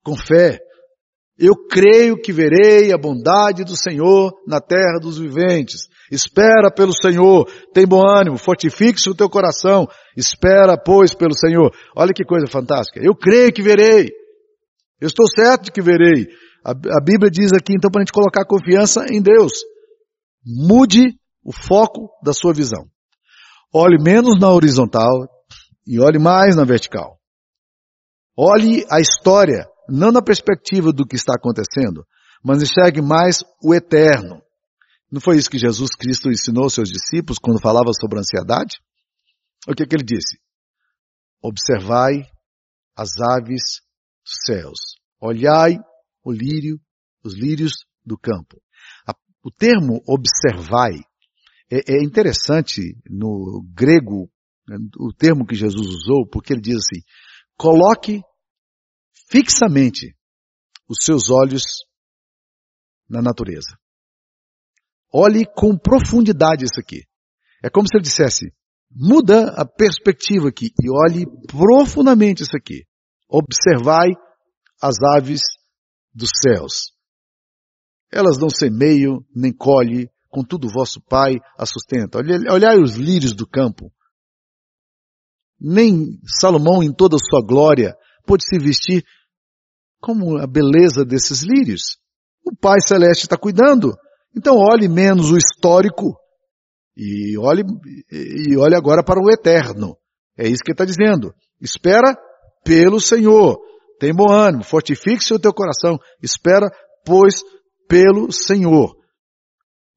com 0.03 0.15
fé, 0.15 0.59
eu 1.37 1.53
creio 1.69 2.19
que 2.19 2.31
verei 2.31 2.93
a 2.93 2.97
bondade 2.97 3.63
do 3.63 3.75
Senhor 3.75 4.31
na 4.47 4.61
terra 4.61 4.99
dos 5.01 5.17
viventes. 5.17 5.81
Espera 6.09 6.71
pelo 6.73 6.93
Senhor, 6.93 7.45
tem 7.73 7.85
bom 7.85 8.01
ânimo, 8.07 8.37
fortifique-se 8.37 9.09
o 9.09 9.15
teu 9.15 9.29
coração, 9.29 9.87
espera, 10.15 10.77
pois, 10.77 11.13
pelo 11.13 11.33
Senhor. 11.33 11.71
Olha 11.95 12.13
que 12.13 12.23
coisa 12.23 12.47
fantástica. 12.47 13.01
Eu 13.03 13.15
creio 13.15 13.51
que 13.51 13.61
verei. 13.61 14.09
Eu 15.01 15.07
estou 15.07 15.25
certo 15.27 15.65
de 15.65 15.71
que 15.71 15.81
verei. 15.81 16.27
A, 16.63 16.71
a 16.71 17.03
Bíblia 17.03 17.29
diz 17.29 17.51
aqui, 17.51 17.73
então, 17.73 17.91
para 17.91 18.01
a 18.01 18.05
gente 18.05 18.13
colocar 18.13 18.45
confiança 18.45 19.05
em 19.11 19.21
Deus. 19.21 19.51
Mude 20.45 21.15
o 21.43 21.51
foco 21.51 22.09
da 22.23 22.31
sua 22.31 22.53
visão. 22.53 22.85
Olhe 23.73 24.01
menos 24.01 24.39
na 24.39 24.49
horizontal 24.49 25.27
e 25.85 25.99
olhe 25.99 26.19
mais 26.19 26.55
na 26.55 26.63
vertical. 26.63 27.19
Olhe 28.37 28.85
a 28.89 28.99
história, 28.99 29.65
não 29.87 30.11
na 30.11 30.21
perspectiva 30.21 30.91
do 30.91 31.05
que 31.05 31.15
está 31.15 31.33
acontecendo, 31.35 32.05
mas 32.43 32.61
enxergue 32.61 33.01
mais 33.01 33.43
o 33.63 33.73
eterno. 33.73 34.41
Não 35.11 35.21
foi 35.21 35.37
isso 35.37 35.49
que 35.49 35.57
Jesus 35.57 35.91
Cristo 35.95 36.29
ensinou 36.29 36.63
aos 36.63 36.73
seus 36.73 36.89
discípulos 36.89 37.39
quando 37.39 37.61
falava 37.61 37.91
sobre 37.99 38.19
ansiedade? 38.19 38.77
O 39.67 39.73
que, 39.73 39.85
que 39.85 39.95
ele 39.95 40.03
disse? 40.03 40.37
Observai 41.41 42.27
as 42.97 43.11
aves 43.19 43.81
dos 44.23 44.33
céus. 44.45 44.79
Olhai 45.19 45.77
o 46.23 46.31
lírio, 46.31 46.79
os 47.23 47.35
lírios 47.35 47.85
do 48.05 48.17
campo. 48.17 48.61
O 49.43 49.51
termo 49.51 50.01
observai 50.07 50.93
é, 51.71 51.97
é 51.97 52.03
interessante 52.03 52.97
no 53.09 53.63
grego, 53.73 54.29
né, 54.67 54.77
o 54.99 55.13
termo 55.13 55.45
que 55.45 55.55
Jesus 55.55 55.87
usou, 55.87 56.27
porque 56.29 56.53
ele 56.53 56.61
diz 56.61 56.75
assim, 56.75 57.01
coloque 57.57 58.21
fixamente 59.29 60.15
os 60.87 60.99
seus 61.01 61.29
olhos 61.29 61.63
na 63.09 63.21
natureza. 63.21 63.77
Olhe 65.13 65.45
com 65.45 65.77
profundidade 65.77 66.65
isso 66.65 66.79
aqui. 66.79 67.03
É 67.63 67.69
como 67.69 67.87
se 67.87 67.95
ele 67.95 68.03
dissesse, 68.03 68.53
muda 68.91 69.49
a 69.55 69.65
perspectiva 69.65 70.49
aqui 70.49 70.67
e 70.81 70.89
olhe 70.89 71.25
profundamente 71.47 72.43
isso 72.43 72.55
aqui. 72.55 72.85
Observai 73.27 74.09
as 74.81 74.95
aves 75.15 75.41
dos 76.13 76.29
céus. 76.43 76.93
Elas 78.11 78.37
não 78.37 78.49
semeiam, 78.49 79.25
nem 79.35 79.51
colhem, 79.53 80.07
contudo 80.35 80.67
vosso 80.67 80.99
Pai 80.99 81.35
a 81.57 81.65
sustenta. 81.65 82.19
Olhai 82.19 82.77
os 82.77 82.95
lírios 82.95 83.33
do 83.33 83.47
campo. 83.47 83.89
Nem 85.57 86.19
Salomão 86.41 86.83
em 86.83 86.93
toda 86.93 87.15
a 87.15 87.19
sua 87.19 87.41
glória 87.41 87.95
pôde 88.27 88.43
se 88.43 88.59
vestir 88.59 89.05
como 90.01 90.37
a 90.37 90.45
beleza 90.45 91.05
desses 91.05 91.41
lírios. 91.41 91.97
O 92.45 92.53
Pai 92.53 92.75
Celeste 92.85 93.23
está 93.23 93.37
cuidando. 93.37 93.95
Então 94.35 94.57
olhe 94.57 94.89
menos 94.89 95.31
o 95.31 95.37
histórico 95.37 96.17
e 96.97 97.37
olhe, 97.37 97.63
e 98.11 98.57
olhe 98.57 98.75
agora 98.75 99.01
para 99.01 99.21
o 99.21 99.31
eterno. 99.31 99.95
É 100.37 100.49
isso 100.49 100.63
que 100.65 100.73
está 100.73 100.83
dizendo. 100.83 101.33
Espera 101.61 102.13
pelo 102.65 102.99
Senhor. 102.99 103.57
Tem 103.97 104.13
bom 104.13 104.29
ânimo, 104.29 104.65
fortifique-se 104.65 105.33
o 105.33 105.39
teu 105.39 105.53
coração, 105.53 105.97
espera, 106.21 106.67
pois, 107.05 107.35
pelo 107.87 108.29
Senhor. 108.33 109.04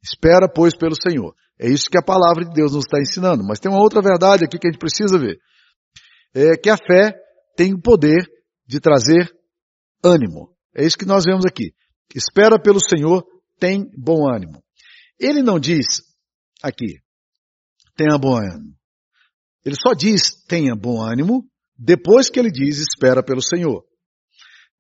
Espera, 0.02 0.48
pois, 0.52 0.76
pelo 0.76 0.94
Senhor. 0.94 1.34
É 1.60 1.68
isso 1.68 1.90
que 1.90 1.98
a 1.98 2.02
palavra 2.02 2.44
de 2.44 2.54
Deus 2.54 2.72
nos 2.72 2.84
está 2.84 2.98
ensinando. 3.00 3.42
Mas 3.44 3.58
tem 3.58 3.70
uma 3.70 3.80
outra 3.80 4.00
verdade 4.00 4.44
aqui 4.44 4.58
que 4.58 4.68
a 4.68 4.70
gente 4.70 4.80
precisa 4.80 5.18
ver. 5.18 5.38
É 6.34 6.56
que 6.56 6.70
a 6.70 6.76
fé 6.76 7.14
tem 7.56 7.74
o 7.74 7.80
poder 7.80 8.24
de 8.66 8.78
trazer 8.78 9.30
ânimo. 10.04 10.54
É 10.74 10.84
isso 10.84 10.96
que 10.96 11.04
nós 11.06 11.24
vemos 11.24 11.44
aqui. 11.44 11.72
Espera 12.14 12.60
pelo 12.60 12.78
Senhor, 12.80 13.24
tem 13.58 13.90
bom 13.96 14.28
ânimo. 14.30 14.62
Ele 15.18 15.42
não 15.42 15.58
diz 15.58 16.02
aqui, 16.62 17.00
tenha 17.96 18.16
bom 18.16 18.36
ânimo. 18.36 18.74
Ele 19.64 19.74
só 19.74 19.92
diz 19.92 20.44
tenha 20.46 20.76
bom 20.76 21.02
ânimo 21.02 21.44
depois 21.76 22.30
que 22.30 22.38
ele 22.38 22.50
diz 22.50 22.78
espera 22.78 23.22
pelo 23.22 23.42
Senhor. 23.42 23.84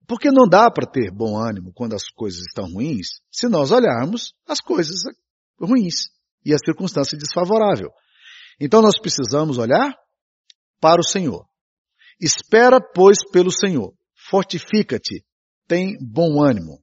Porque 0.08 0.30
não 0.30 0.48
dá 0.48 0.70
para 0.70 0.90
ter 0.90 1.12
bom 1.12 1.36
ânimo 1.36 1.70
quando 1.74 1.94
as 1.94 2.04
coisas 2.08 2.40
estão 2.40 2.64
ruins, 2.72 3.20
se 3.30 3.46
nós 3.46 3.70
olharmos 3.70 4.32
as 4.48 4.58
coisas 4.58 5.02
ruins 5.60 6.08
e 6.42 6.54
a 6.54 6.58
circunstância 6.58 7.18
desfavorável. 7.18 7.90
Então 8.58 8.80
nós 8.80 8.98
precisamos 8.98 9.58
olhar 9.58 9.94
para 10.80 10.98
o 10.98 11.06
Senhor. 11.06 11.44
Espera, 12.18 12.80
pois, 12.80 13.18
pelo 13.30 13.50
Senhor. 13.52 13.92
Fortifica-te. 14.30 15.22
Tem 15.68 15.94
bom 16.00 16.42
ânimo. 16.42 16.82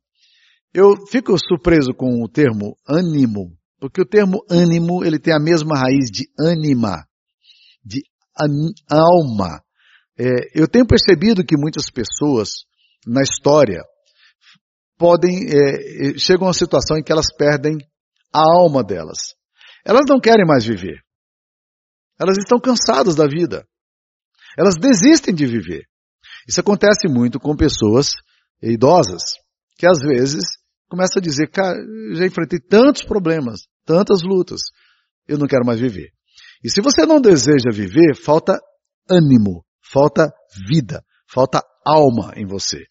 Eu 0.72 0.94
fico 1.10 1.36
surpreso 1.40 1.94
com 1.98 2.24
o 2.24 2.30
termo 2.30 2.78
ânimo, 2.88 3.58
porque 3.80 4.02
o 4.02 4.06
termo 4.06 4.46
ânimo, 4.50 5.04
ele 5.04 5.18
tem 5.18 5.34
a 5.34 5.40
mesma 5.40 5.80
raiz 5.80 6.12
de 6.12 6.30
ânima, 6.40 7.08
de 7.84 8.04
alma. 8.88 9.64
É, 10.18 10.26
eu 10.54 10.68
tenho 10.68 10.86
percebido 10.86 11.44
que 11.44 11.58
muitas 11.58 11.90
pessoas 11.90 12.66
na 13.06 13.22
história 13.22 13.82
podem 14.98 15.46
é, 15.48 16.18
chegam 16.18 16.46
a 16.46 16.48
uma 16.48 16.54
situação 16.54 16.98
em 16.98 17.04
que 17.04 17.12
elas 17.12 17.28
perdem 17.38 17.78
a 18.34 18.42
alma 18.60 18.84
delas. 18.84 19.18
Elas 19.86 20.04
não 20.10 20.20
querem 20.20 20.46
mais 20.46 20.66
viver. 20.66 21.00
Elas 22.20 22.38
estão 22.38 22.60
cansadas 22.60 23.16
da 23.16 23.28
vida. 23.28 23.66
Elas 24.58 24.76
desistem 24.76 25.34
de 25.36 25.46
viver. 25.46 25.84
Isso 26.48 26.60
acontece 26.60 27.08
muito 27.10 27.40
com 27.40 27.56
pessoas 27.56 28.12
idosas 28.62 29.22
que 29.78 29.86
às 29.86 30.00
vezes 30.00 30.44
começam 30.90 31.20
a 31.20 31.24
dizer, 31.24 31.50
cara, 31.50 31.78
já 32.14 32.26
enfrentei 32.26 32.60
tantos 32.60 33.04
problemas, 33.04 33.62
tantas 33.86 34.22
lutas, 34.24 34.62
eu 35.28 35.38
não 35.38 35.48
quero 35.48 35.66
mais 35.66 35.80
viver. 35.80 36.10
E 36.64 36.70
se 36.70 36.82
você 36.82 37.06
não 37.06 37.20
deseja 37.20 37.70
viver, 37.72 38.16
falta 38.16 38.58
ânimo, 39.10 39.66
falta 39.92 40.32
vida, 40.68 41.04
falta 41.30 41.62
alma 41.86 42.34
em 42.36 42.46
você. 42.46 42.86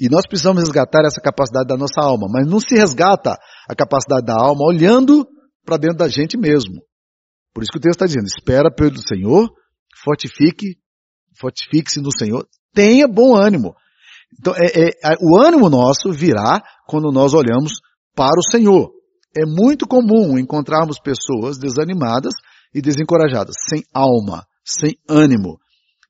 E 0.00 0.08
nós 0.08 0.26
precisamos 0.26 0.62
resgatar 0.62 1.04
essa 1.04 1.20
capacidade 1.20 1.68
da 1.68 1.76
nossa 1.76 2.00
alma, 2.00 2.26
mas 2.30 2.48
não 2.48 2.58
se 2.58 2.74
resgata 2.74 3.36
a 3.68 3.74
capacidade 3.74 4.24
da 4.24 4.34
alma 4.34 4.64
olhando 4.64 5.26
para 5.64 5.76
dentro 5.76 5.98
da 5.98 6.08
gente 6.08 6.38
mesmo. 6.38 6.80
Por 7.52 7.62
isso 7.62 7.70
que 7.72 7.78
o 7.78 7.80
texto 7.80 8.02
está 8.02 8.06
dizendo, 8.06 8.26
espera 8.26 8.72
pelo 8.74 8.96
Senhor, 9.02 9.48
fortifique, 10.02 10.78
fortifique-se 11.38 12.00
no 12.00 12.10
Senhor, 12.16 12.46
tenha 12.72 13.06
bom 13.06 13.36
ânimo. 13.36 13.74
Então, 14.38 14.54
é, 14.56 14.88
é, 14.88 15.16
o 15.20 15.36
ânimo 15.36 15.68
nosso 15.68 16.12
virá 16.12 16.62
quando 16.86 17.12
nós 17.12 17.34
olhamos 17.34 17.74
para 18.14 18.38
o 18.38 18.50
Senhor. 18.50 18.90
É 19.36 19.44
muito 19.44 19.86
comum 19.86 20.38
encontrarmos 20.38 20.98
pessoas 20.98 21.58
desanimadas 21.58 22.32
e 22.74 22.80
desencorajadas, 22.80 23.54
sem 23.68 23.82
alma, 23.92 24.46
sem 24.64 24.96
ânimo. 25.08 25.58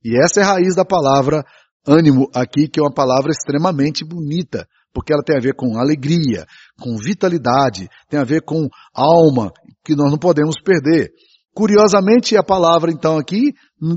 E 0.05 0.19
essa 0.23 0.41
é 0.41 0.43
a 0.43 0.53
raiz 0.55 0.75
da 0.75 0.85
palavra 0.85 1.45
ânimo 1.87 2.29
aqui, 2.35 2.69
que 2.69 2.81
é 2.81 2.83
uma 2.83 2.93
palavra 2.93 3.31
extremamente 3.31 4.05
bonita, 4.05 4.67
porque 4.93 5.13
ela 5.13 5.23
tem 5.25 5.37
a 5.37 5.41
ver 5.41 5.55
com 5.55 5.79
alegria, 5.79 6.47
com 6.81 6.97
vitalidade, 6.97 7.89
tem 8.09 8.19
a 8.19 8.25
ver 8.25 8.43
com 8.43 8.69
alma, 8.95 9.53
que 9.85 9.95
nós 9.95 10.11
não 10.11 10.19
podemos 10.19 10.57
perder. 10.63 11.11
Curiosamente, 11.55 12.37
a 12.37 12.43
palavra 12.43 12.91
então 12.91 13.19
aqui 13.19 13.53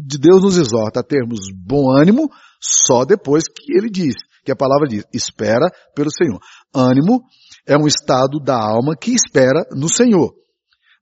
de 0.05 0.17
Deus 0.17 0.41
nos 0.41 0.57
exorta 0.57 1.01
a 1.01 1.03
termos 1.03 1.39
bom 1.53 1.91
ânimo 1.91 2.29
só 2.59 3.05
depois 3.05 3.43
que 3.47 3.73
ele 3.77 3.89
diz, 3.89 4.15
que 4.43 4.51
a 4.51 4.55
palavra 4.55 4.87
diz, 4.87 5.03
espera 5.13 5.69
pelo 5.95 6.09
Senhor. 6.11 6.39
Ânimo 6.73 7.21
é 7.67 7.77
um 7.77 7.87
estado 7.87 8.39
da 8.39 8.55
alma 8.55 8.95
que 8.95 9.11
espera 9.11 9.65
no 9.71 9.87
Senhor. 9.87 10.33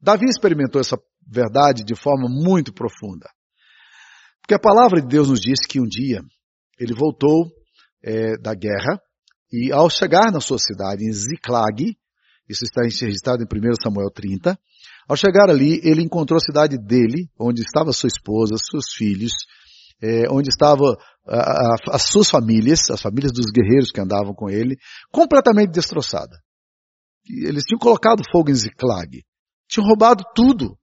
Davi 0.02 0.26
experimentou 0.26 0.82
essa 0.82 0.98
verdade 1.26 1.84
de 1.84 1.96
forma 1.96 2.28
muito 2.28 2.74
profunda. 2.74 3.30
Porque 4.42 4.56
a 4.56 4.60
palavra 4.60 5.02
de 5.02 5.08
Deus 5.08 5.30
nos 5.30 5.40
diz 5.40 5.60
que 5.68 5.80
um 5.80 5.86
dia 5.88 6.22
ele 6.82 6.96
voltou 6.96 7.46
é, 8.04 8.36
da 8.38 8.56
guerra 8.56 9.00
e 9.52 9.72
ao 9.72 9.90
chegar 9.90 10.32
na 10.32 10.40
sua 10.40 10.58
cidade, 10.58 11.06
em 11.06 11.14
Ziklag, 11.14 11.96
isso 12.50 12.64
está 12.64 12.82
registrado 12.82 13.44
em 13.44 13.46
1 13.46 13.74
Samuel 13.84 14.10
30, 14.10 14.58
ao 15.08 15.16
chegar 15.16 15.50
ali, 15.50 15.80
ele 15.84 16.02
encontrou 16.02 16.38
a 16.38 16.42
cidade 16.44 16.78
dele, 16.78 17.30
onde 17.40 17.62
estava 17.62 17.94
sua 17.94 18.08
esposa, 18.08 18.56
seus 18.58 18.94
filhos, 18.96 19.32
é, 20.02 20.30
onde 20.32 20.50
estavam 20.50 20.96
as 21.92 22.04
suas 22.04 22.30
famílias, 22.30 22.90
as 22.90 23.02
famílias 23.02 23.32
dos 23.32 23.52
guerreiros 23.52 23.92
que 23.92 24.02
andavam 24.02 24.34
com 24.34 24.50
ele, 24.50 24.76
completamente 25.12 25.72
destroçada. 25.72 26.36
Eles 27.30 27.64
tinham 27.64 27.78
colocado 27.80 28.24
fogo 28.32 28.50
em 28.50 28.56
Ziklag, 28.56 29.24
tinham 29.70 29.88
roubado 29.88 30.24
tudo, 30.34 30.76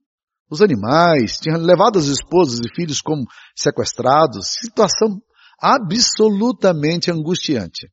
os 0.49 0.61
animais, 0.61 1.37
tinham 1.37 1.59
levado 1.59 1.99
as 1.99 2.05
esposas 2.05 2.59
e 2.59 2.73
filhos 2.73 3.01
como 3.01 3.25
sequestrados, 3.55 4.47
situação 4.61 5.19
absolutamente 5.61 7.11
angustiante. 7.11 7.87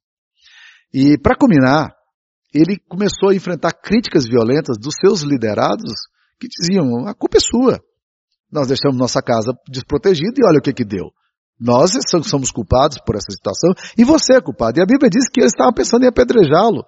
E 0.93 1.19
para 1.19 1.37
culminar, 1.37 1.95
ele 2.55 2.79
começou 2.89 3.31
a 3.31 3.35
enfrentar 3.35 3.73
críticas 3.73 4.25
violentas 4.27 4.77
dos 4.79 4.95
seus 4.99 5.23
liderados 5.23 5.93
que 6.41 6.49
diziam, 6.49 7.07
a 7.07 7.15
culpa 7.15 7.39
é 7.39 7.41
sua. 7.41 7.81
Nós 8.51 8.69
deixamos 8.69 8.99
nossa 8.99 9.21
casa 9.21 9.53
desprotegida 9.69 10.35
e 10.39 10.47
olha 10.47 10.59
o 10.59 10.63
que 10.63 10.73
que 10.73 10.85
deu. 10.85 11.11
Nós 11.59 11.93
somos 12.25 12.51
culpados 12.51 12.99
por 13.05 13.17
essa 13.17 13.31
situação 13.31 13.73
e 13.97 14.05
você 14.05 14.35
é 14.35 14.41
culpado. 14.41 14.79
E 14.79 14.83
a 14.83 14.87
Bíblia 14.87 15.11
diz 15.11 15.29
que 15.29 15.41
eles 15.41 15.53
estavam 15.53 15.73
pensando 15.73 16.05
em 16.05 16.09
apedrejá-lo. 16.09 16.85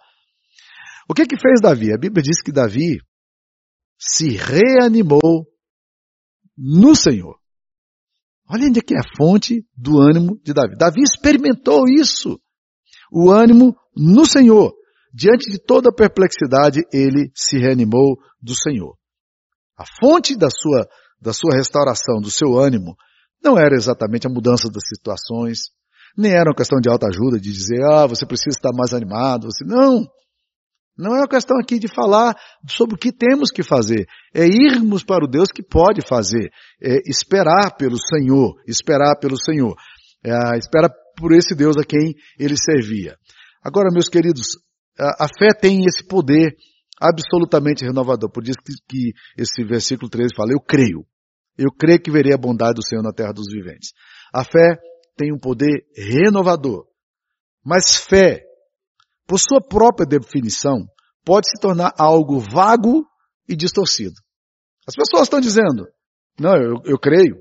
O 1.09 1.15
que 1.15 1.25
que 1.25 1.41
fez 1.41 1.61
Davi? 1.61 1.93
A 1.93 1.99
Bíblia 1.99 2.23
diz 2.23 2.43
que 2.43 2.53
Davi 2.53 2.99
se 3.99 4.37
reanimou 4.37 5.47
no 6.57 6.95
Senhor. 6.95 7.38
Olha 8.51 8.67
onde 8.67 8.79
é 8.79 8.83
que 8.83 8.95
é 8.95 8.99
a 8.99 9.17
fonte 9.17 9.65
do 9.77 10.01
ânimo 10.01 10.41
de 10.43 10.53
Davi. 10.55 10.77
Davi 10.77 11.03
experimentou 11.03 11.85
isso. 11.89 12.41
O 13.13 13.31
ânimo 13.31 13.77
no 13.97 14.25
Senhor. 14.25 14.73
Diante 15.13 15.51
de 15.51 15.59
toda 15.59 15.91
a 15.91 15.95
perplexidade, 15.95 16.83
ele 16.93 17.31
se 17.35 17.59
reanimou 17.59 18.17
do 18.41 18.55
Senhor. 18.55 18.97
A 19.77 19.85
fonte 20.01 20.37
da 20.37 20.49
sua, 20.51 20.87
da 21.21 21.33
sua 21.33 21.57
restauração, 21.57 22.21
do 22.21 22.31
seu 22.31 22.59
ânimo, 22.59 22.97
não 23.43 23.59
era 23.59 23.75
exatamente 23.75 24.27
a 24.27 24.31
mudança 24.31 24.69
das 24.71 24.83
situações, 24.89 25.71
nem 26.17 26.33
era 26.33 26.51
uma 26.51 26.57
questão 26.57 26.81
de 26.81 26.91
alta 26.91 27.07
ajuda, 27.07 27.39
de 27.41 27.53
dizer, 27.53 27.83
ah, 27.93 28.07
você 28.07 28.27
precisa 28.27 28.57
estar 28.57 28.71
mais 28.75 28.93
animado. 28.93 29.45
Você... 29.45 29.65
Não. 29.65 30.07
Não 30.99 31.15
é 31.15 31.21
uma 31.21 31.29
questão 31.29 31.57
aqui 31.61 31.79
de 31.79 31.87
falar 31.87 32.35
sobre 32.69 32.97
o 32.97 32.99
que 32.99 33.13
temos 33.13 33.51
que 33.51 33.63
fazer. 33.63 34.05
É 34.35 34.45
irmos 34.45 35.05
para 35.05 35.25
o 35.25 35.29
Deus 35.29 35.49
que 35.55 35.63
pode 35.63 36.03
fazer. 36.07 36.51
É 36.83 37.09
esperar 37.09 37.77
pelo 37.79 37.97
Senhor. 37.97 38.61
Esperar 38.67 39.17
pelo 39.21 39.37
Senhor. 39.39 39.77
É, 40.25 40.59
espera 40.59 40.91
por 41.17 41.33
esse 41.33 41.55
Deus 41.55 41.77
a 41.77 41.85
quem 41.85 42.15
ele 42.37 42.57
servia. 42.57 43.17
Agora, 43.63 43.91
meus 43.93 44.09
queridos, 44.09 44.59
a, 44.99 45.29
fé 45.39 45.55
tem 45.55 45.85
esse 45.85 46.05
poder 46.05 46.57
absolutamente 47.01 47.85
renovador. 47.85 48.29
Por 48.29 48.43
isso 48.43 48.59
que 48.89 49.13
esse 49.37 49.65
versículo 49.65 50.11
13 50.11 50.35
fala, 50.35 50.51
eu 50.53 50.61
creio. 50.61 51.07
Eu 51.57 51.71
creio 51.71 52.01
que 52.01 52.11
verei 52.11 52.33
a 52.33 52.39
bondade 52.39 52.75
do 52.75 52.85
Senhor 52.85 53.03
na 53.03 53.13
terra 53.13 53.33
dos 53.33 53.47
viventes. 53.53 53.93
A 54.35 54.43
fé 54.43 54.79
tem 55.17 55.33
um 55.33 55.39
poder 55.39 55.85
renovador. 55.97 56.87
Mas 57.65 57.97
fé 57.97 58.48
por 59.29 59.39
sua 59.39 59.61
própria 59.61 60.07
definição, 60.07 60.87
pode 61.23 61.49
se 61.51 61.61
tornar 61.61 61.93
algo 61.99 62.41
vago 62.41 63.07
e 63.47 63.55
distorcido. 63.55 64.15
As 64.87 64.95
pessoas 64.95 65.25
estão 65.25 65.39
dizendo, 65.39 65.87
não, 66.41 66.57
eu, 66.57 66.77
eu 66.87 66.99
creio. 66.99 67.37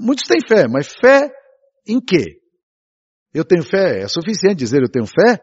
Muitos 0.00 0.26
têm 0.26 0.40
fé, 0.40 0.66
mas 0.66 0.88
fé 0.88 1.30
em 1.86 2.00
quê? 2.00 2.40
Eu 3.34 3.44
tenho 3.44 3.62
fé, 3.62 4.00
é 4.00 4.08
suficiente 4.08 4.56
dizer 4.56 4.80
eu 4.80 4.90
tenho 4.90 5.06
fé? 5.06 5.38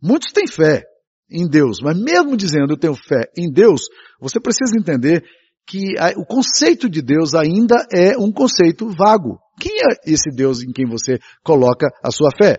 Muitos 0.00 0.32
têm 0.32 0.46
fé 0.46 0.84
em 1.28 1.48
Deus, 1.48 1.78
mas 1.82 1.98
mesmo 1.98 2.36
dizendo 2.36 2.72
eu 2.72 2.78
tenho 2.78 2.94
fé 2.94 3.28
em 3.36 3.50
Deus, 3.50 3.82
você 4.20 4.38
precisa 4.38 4.78
entender 4.78 5.24
que 5.66 5.94
o 6.16 6.24
conceito 6.24 6.88
de 6.88 7.02
Deus 7.02 7.34
ainda 7.34 7.74
é 7.92 8.16
um 8.16 8.32
conceito 8.32 8.88
vago. 8.90 9.38
Quem 9.60 9.72
é 9.72 10.10
esse 10.10 10.30
Deus 10.34 10.62
em 10.62 10.72
quem 10.72 10.86
você 10.86 11.18
coloca 11.42 11.88
a 12.02 12.12
sua 12.12 12.30
fé? 12.40 12.58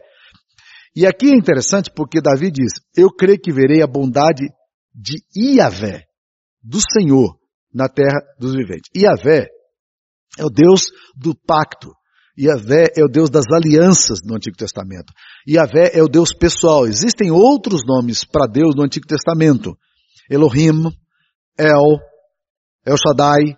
E 1.00 1.08
aqui 1.08 1.28
é 1.28 1.34
interessante 1.34 1.90
porque 1.96 2.20
Davi 2.20 2.52
diz, 2.52 2.74
eu 2.94 3.08
creio 3.10 3.40
que 3.40 3.54
verei 3.54 3.82
a 3.82 3.88
bondade 3.88 4.50
de 4.94 5.24
Iavé, 5.34 6.04
do 6.62 6.78
Senhor, 6.92 7.40
na 7.74 7.88
terra 7.88 8.20
dos 8.38 8.52
viventes. 8.52 8.92
Iavé 8.94 9.48
é 10.38 10.44
o 10.44 10.50
Deus 10.50 10.92
do 11.16 11.34
pacto. 11.34 11.94
Iavé 12.38 12.92
é 12.98 13.02
o 13.02 13.08
Deus 13.08 13.30
das 13.30 13.46
alianças 13.50 14.20
no 14.26 14.36
Antigo 14.36 14.58
Testamento. 14.58 15.14
Iavé 15.48 15.92
é 15.94 16.04
o 16.04 16.10
Deus 16.10 16.34
pessoal. 16.38 16.86
Existem 16.86 17.32
outros 17.32 17.80
nomes 17.88 18.26
para 18.26 18.46
Deus 18.46 18.76
no 18.76 18.84
Antigo 18.84 19.08
Testamento. 19.08 19.78
Elohim, 20.30 20.84
El, 21.58 21.98
El 22.86 22.98
Shaddai. 22.98 23.56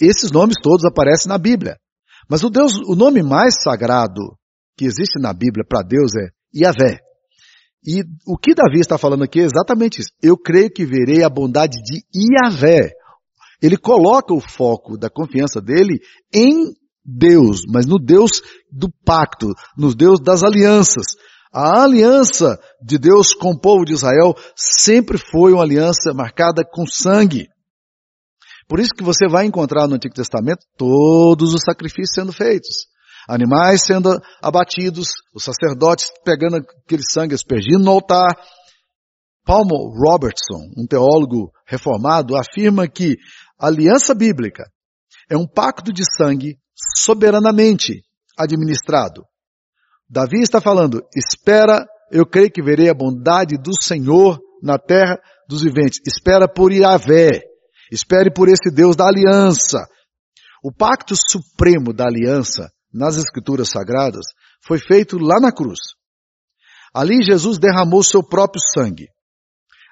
Esses 0.00 0.30
nomes 0.30 0.54
todos 0.62 0.84
aparecem 0.84 1.28
na 1.28 1.38
Bíblia. 1.38 1.76
Mas 2.30 2.44
o 2.44 2.48
Deus, 2.48 2.74
o 2.86 2.94
nome 2.94 3.20
mais 3.20 3.54
sagrado 3.64 4.38
que 4.76 4.84
existe 4.84 5.20
na 5.20 5.32
Bíblia 5.32 5.64
para 5.68 5.82
Deus 5.82 6.12
é 6.14 6.41
Yahvé. 6.54 7.00
E 7.84 8.04
o 8.26 8.38
que 8.38 8.54
Davi 8.54 8.78
está 8.78 8.96
falando 8.96 9.24
aqui 9.24 9.40
é 9.40 9.44
exatamente 9.44 10.00
isso. 10.00 10.10
Eu 10.22 10.36
creio 10.36 10.70
que 10.70 10.86
verei 10.86 11.24
a 11.24 11.28
bondade 11.28 11.78
de 11.82 12.02
Yahvé. 12.14 12.92
Ele 13.60 13.76
coloca 13.76 14.32
o 14.32 14.40
foco 14.40 14.96
da 14.96 15.10
confiança 15.10 15.60
dele 15.60 16.00
em 16.32 16.72
Deus, 17.04 17.62
mas 17.68 17.86
no 17.86 17.98
Deus 17.98 18.40
do 18.70 18.88
pacto, 19.04 19.48
no 19.76 19.94
Deus 19.94 20.20
das 20.20 20.44
alianças. 20.44 21.06
A 21.52 21.82
aliança 21.82 22.58
de 22.80 22.98
Deus 22.98 23.34
com 23.34 23.50
o 23.50 23.60
povo 23.60 23.84
de 23.84 23.92
Israel 23.92 24.34
sempre 24.56 25.18
foi 25.18 25.52
uma 25.52 25.62
aliança 25.62 26.14
marcada 26.14 26.62
com 26.64 26.86
sangue. 26.86 27.48
Por 28.68 28.78
isso 28.78 28.90
que 28.96 29.02
você 29.02 29.28
vai 29.28 29.44
encontrar 29.44 29.86
no 29.86 29.96
Antigo 29.96 30.14
Testamento 30.14 30.64
todos 30.78 31.52
os 31.52 31.62
sacrifícios 31.64 32.14
sendo 32.14 32.32
feitos 32.32 32.91
animais 33.28 33.82
sendo 33.84 34.20
abatidos, 34.40 35.08
os 35.34 35.44
sacerdotes 35.44 36.10
pegando 36.24 36.56
aquele 36.56 37.02
sangue, 37.02 37.34
aspergindo 37.34 37.84
no 37.84 37.90
altar. 37.90 38.28
Palmo 39.44 39.92
Robertson, 39.96 40.70
um 40.76 40.86
teólogo 40.86 41.52
reformado, 41.66 42.36
afirma 42.36 42.86
que 42.86 43.16
a 43.58 43.66
aliança 43.66 44.14
bíblica 44.14 44.64
é 45.28 45.36
um 45.36 45.46
pacto 45.46 45.92
de 45.92 46.02
sangue 46.04 46.58
soberanamente 46.96 48.02
administrado. 48.38 49.24
Davi 50.08 50.40
está 50.42 50.60
falando, 50.60 51.02
espera, 51.16 51.86
eu 52.10 52.26
creio 52.26 52.50
que 52.50 52.62
verei 52.62 52.88
a 52.90 52.94
bondade 52.94 53.56
do 53.56 53.72
Senhor 53.80 54.38
na 54.62 54.78
terra 54.78 55.18
dos 55.48 55.62
viventes. 55.62 56.00
Espera 56.06 56.46
por 56.46 56.72
Yahvé. 56.72 57.40
Espere 57.90 58.32
por 58.32 58.48
esse 58.48 58.70
Deus 58.70 58.94
da 58.94 59.06
aliança. 59.06 59.86
O 60.62 60.72
pacto 60.72 61.14
supremo 61.16 61.92
da 61.92 62.06
aliança 62.06 62.70
nas 62.92 63.16
escrituras 63.16 63.70
sagradas 63.70 64.26
foi 64.64 64.78
feito 64.78 65.18
lá 65.18 65.40
na 65.40 65.52
cruz. 65.52 65.78
Ali 66.94 67.22
Jesus 67.22 67.58
derramou 67.58 68.02
seu 68.02 68.22
próprio 68.22 68.60
sangue. 68.74 69.08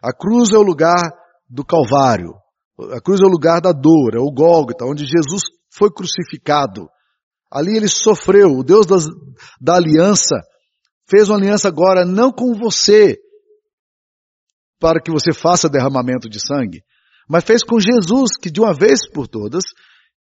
A 0.02 0.12
cruz 0.12 0.50
é 0.52 0.58
o 0.58 0.62
lugar 0.62 1.12
do 1.48 1.64
Calvário. 1.64 2.34
A 2.92 3.00
cruz 3.00 3.20
é 3.20 3.24
o 3.24 3.30
lugar 3.30 3.60
da 3.60 3.72
dor, 3.72 4.14
é 4.14 4.20
o 4.20 4.32
Gólgota, 4.32 4.84
onde 4.84 5.04
Jesus 5.04 5.42
foi 5.72 5.90
crucificado. 5.90 6.88
Ali 7.50 7.76
ele 7.76 7.88
sofreu. 7.88 8.50
O 8.52 8.62
Deus 8.62 8.86
das, 8.86 9.04
da 9.60 9.76
aliança 9.76 10.36
fez 11.08 11.28
uma 11.28 11.38
aliança 11.38 11.68
agora 11.68 12.04
não 12.04 12.30
com 12.32 12.54
você, 12.54 13.18
para 14.78 15.00
que 15.00 15.10
você 15.10 15.32
faça 15.32 15.68
derramamento 15.68 16.28
de 16.28 16.40
sangue, 16.40 16.82
mas 17.28 17.44
fez 17.44 17.62
com 17.62 17.78
Jesus, 17.78 18.30
que 18.40 18.50
de 18.50 18.60
uma 18.60 18.72
vez 18.72 19.08
por 19.10 19.28
todas 19.28 19.62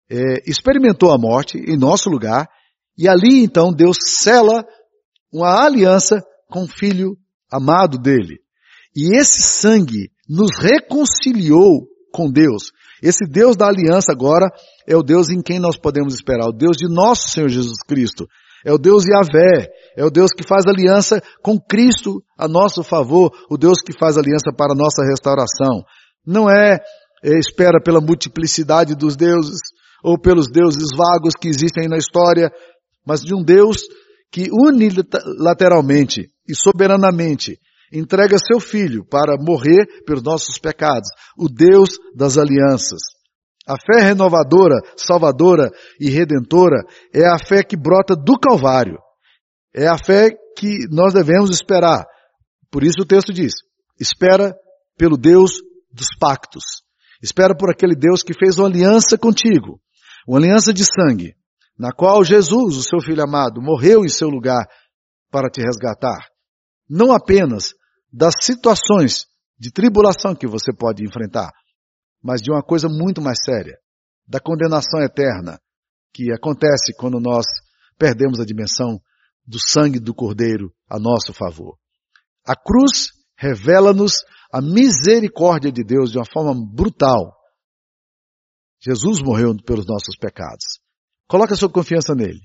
é, 0.09 0.49
experimentou 0.49 1.11
a 1.11 1.17
morte 1.17 1.57
em 1.57 1.77
nosso 1.77 2.09
lugar 2.09 2.49
e 2.97 3.07
ali 3.07 3.43
então 3.43 3.71
Deus 3.71 3.97
sela 4.01 4.65
uma 5.31 5.63
aliança 5.63 6.23
com 6.49 6.63
o 6.63 6.67
filho 6.67 7.17
amado 7.51 7.97
dele. 7.97 8.39
E 8.95 9.15
esse 9.15 9.41
sangue 9.41 10.09
nos 10.27 10.57
reconciliou 10.57 11.87
com 12.11 12.31
Deus. 12.31 12.71
Esse 13.01 13.25
Deus 13.29 13.55
da 13.55 13.67
aliança 13.67 14.11
agora 14.11 14.47
é 14.87 14.95
o 14.95 15.03
Deus 15.03 15.29
em 15.29 15.41
quem 15.41 15.59
nós 15.59 15.77
podemos 15.77 16.15
esperar, 16.15 16.47
o 16.47 16.57
Deus 16.57 16.75
de 16.75 16.87
nosso 16.91 17.29
Senhor 17.29 17.49
Jesus 17.49 17.77
Cristo. 17.87 18.27
É 18.65 18.73
o 18.73 18.77
Deus 18.77 19.03
Yahvé, 19.05 19.69
é 19.95 20.03
o 20.03 20.09
Deus 20.09 20.31
que 20.35 20.47
faz 20.47 20.65
aliança 20.65 21.21
com 21.43 21.59
Cristo 21.59 22.23
a 22.37 22.47
nosso 22.47 22.83
favor, 22.83 23.31
o 23.49 23.57
Deus 23.57 23.81
que 23.85 23.97
faz 23.97 24.17
aliança 24.17 24.51
para 24.57 24.73
a 24.73 24.75
nossa 24.75 25.03
restauração. 25.03 25.83
Não 26.25 26.49
é, 26.49 26.79
é 27.23 27.37
espera 27.37 27.79
pela 27.81 28.01
multiplicidade 28.01 28.95
dos 28.95 29.15
deuses 29.15 29.59
ou 30.03 30.19
pelos 30.19 30.47
deuses 30.51 30.89
vagos 30.97 31.33
que 31.39 31.47
existem 31.47 31.87
na 31.87 31.97
história, 31.97 32.51
mas 33.07 33.21
de 33.21 33.33
um 33.33 33.41
Deus 33.41 33.83
que 34.29 34.49
unilateralmente 34.51 36.29
e 36.47 36.53
soberanamente 36.53 37.57
entrega 37.91 38.37
seu 38.37 38.59
filho 38.59 39.05
para 39.05 39.37
morrer 39.39 39.85
pelos 40.05 40.21
nossos 40.21 40.57
pecados, 40.57 41.07
o 41.37 41.47
Deus 41.47 41.91
das 42.13 42.37
alianças. 42.37 42.99
A 43.65 43.75
fé 43.79 44.01
renovadora, 44.01 44.75
salvadora 44.95 45.71
e 45.99 46.09
redentora 46.09 46.83
é 47.13 47.25
a 47.25 47.37
fé 47.37 47.63
que 47.63 47.77
brota 47.77 48.15
do 48.15 48.37
Calvário. 48.37 48.97
É 49.73 49.87
a 49.87 49.97
fé 49.97 50.31
que 50.57 50.87
nós 50.89 51.13
devemos 51.13 51.49
esperar. 51.49 52.05
Por 52.71 52.83
isso 52.83 53.01
o 53.01 53.05
texto 53.05 53.33
diz: 53.33 53.53
espera 53.99 54.55
pelo 54.97 55.17
Deus 55.17 55.61
dos 55.91 56.07
pactos. 56.19 56.63
Espera 57.21 57.55
por 57.55 57.69
aquele 57.69 57.95
Deus 57.95 58.23
que 58.23 58.33
fez 58.33 58.57
uma 58.57 58.67
aliança 58.67 59.17
contigo, 59.17 59.79
uma 60.27 60.37
aliança 60.37 60.73
de 60.73 60.83
sangue, 60.85 61.33
na 61.77 61.91
qual 61.91 62.23
Jesus, 62.23 62.75
o 62.75 62.83
seu 62.83 62.99
filho 62.99 63.23
amado, 63.23 63.61
morreu 63.61 64.03
em 64.03 64.09
seu 64.09 64.29
lugar 64.29 64.65
para 65.31 65.49
te 65.49 65.61
resgatar. 65.61 66.27
Não 66.89 67.11
apenas 67.11 67.73
das 68.11 68.33
situações 68.41 69.27
de 69.59 69.71
tribulação 69.71 70.35
que 70.35 70.47
você 70.47 70.73
pode 70.73 71.03
enfrentar, 71.03 71.51
mas 72.23 72.41
de 72.41 72.51
uma 72.51 72.63
coisa 72.63 72.87
muito 72.87 73.21
mais 73.21 73.37
séria, 73.43 73.77
da 74.27 74.39
condenação 74.39 75.01
eterna 75.01 75.59
que 76.13 76.31
acontece 76.31 76.95
quando 76.97 77.19
nós 77.19 77.45
perdemos 77.97 78.39
a 78.39 78.45
dimensão 78.45 78.99
do 79.45 79.57
sangue 79.59 79.99
do 79.99 80.13
Cordeiro 80.13 80.73
a 80.89 80.99
nosso 80.99 81.33
favor. 81.33 81.77
A 82.45 82.55
cruz 82.55 83.11
revela-nos 83.37 84.13
a 84.51 84.61
misericórdia 84.61 85.71
de 85.71 85.83
Deus 85.83 86.11
de 86.11 86.17
uma 86.17 86.25
forma 86.25 86.53
brutal. 86.73 87.35
Jesus 88.81 89.21
morreu 89.21 89.55
pelos 89.65 89.85
nossos 89.85 90.17
pecados. 90.17 90.76
Coloque 91.27 91.53
a 91.53 91.55
sua 91.55 91.69
confiança 91.69 92.13
nele. 92.15 92.41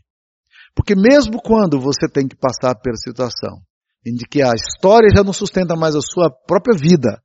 Porque 0.74 0.94
mesmo 0.94 1.40
quando 1.42 1.78
você 1.78 2.08
tem 2.08 2.26
que 2.26 2.36
passar 2.36 2.74
pela 2.76 2.96
situação 2.96 3.60
em 4.04 4.16
que 4.16 4.42
a 4.42 4.52
história 4.54 5.08
já 5.14 5.22
não 5.22 5.32
sustenta 5.32 5.76
mais 5.76 5.94
a 5.94 6.00
sua 6.00 6.30
própria 6.30 6.76
vida, 6.76 7.22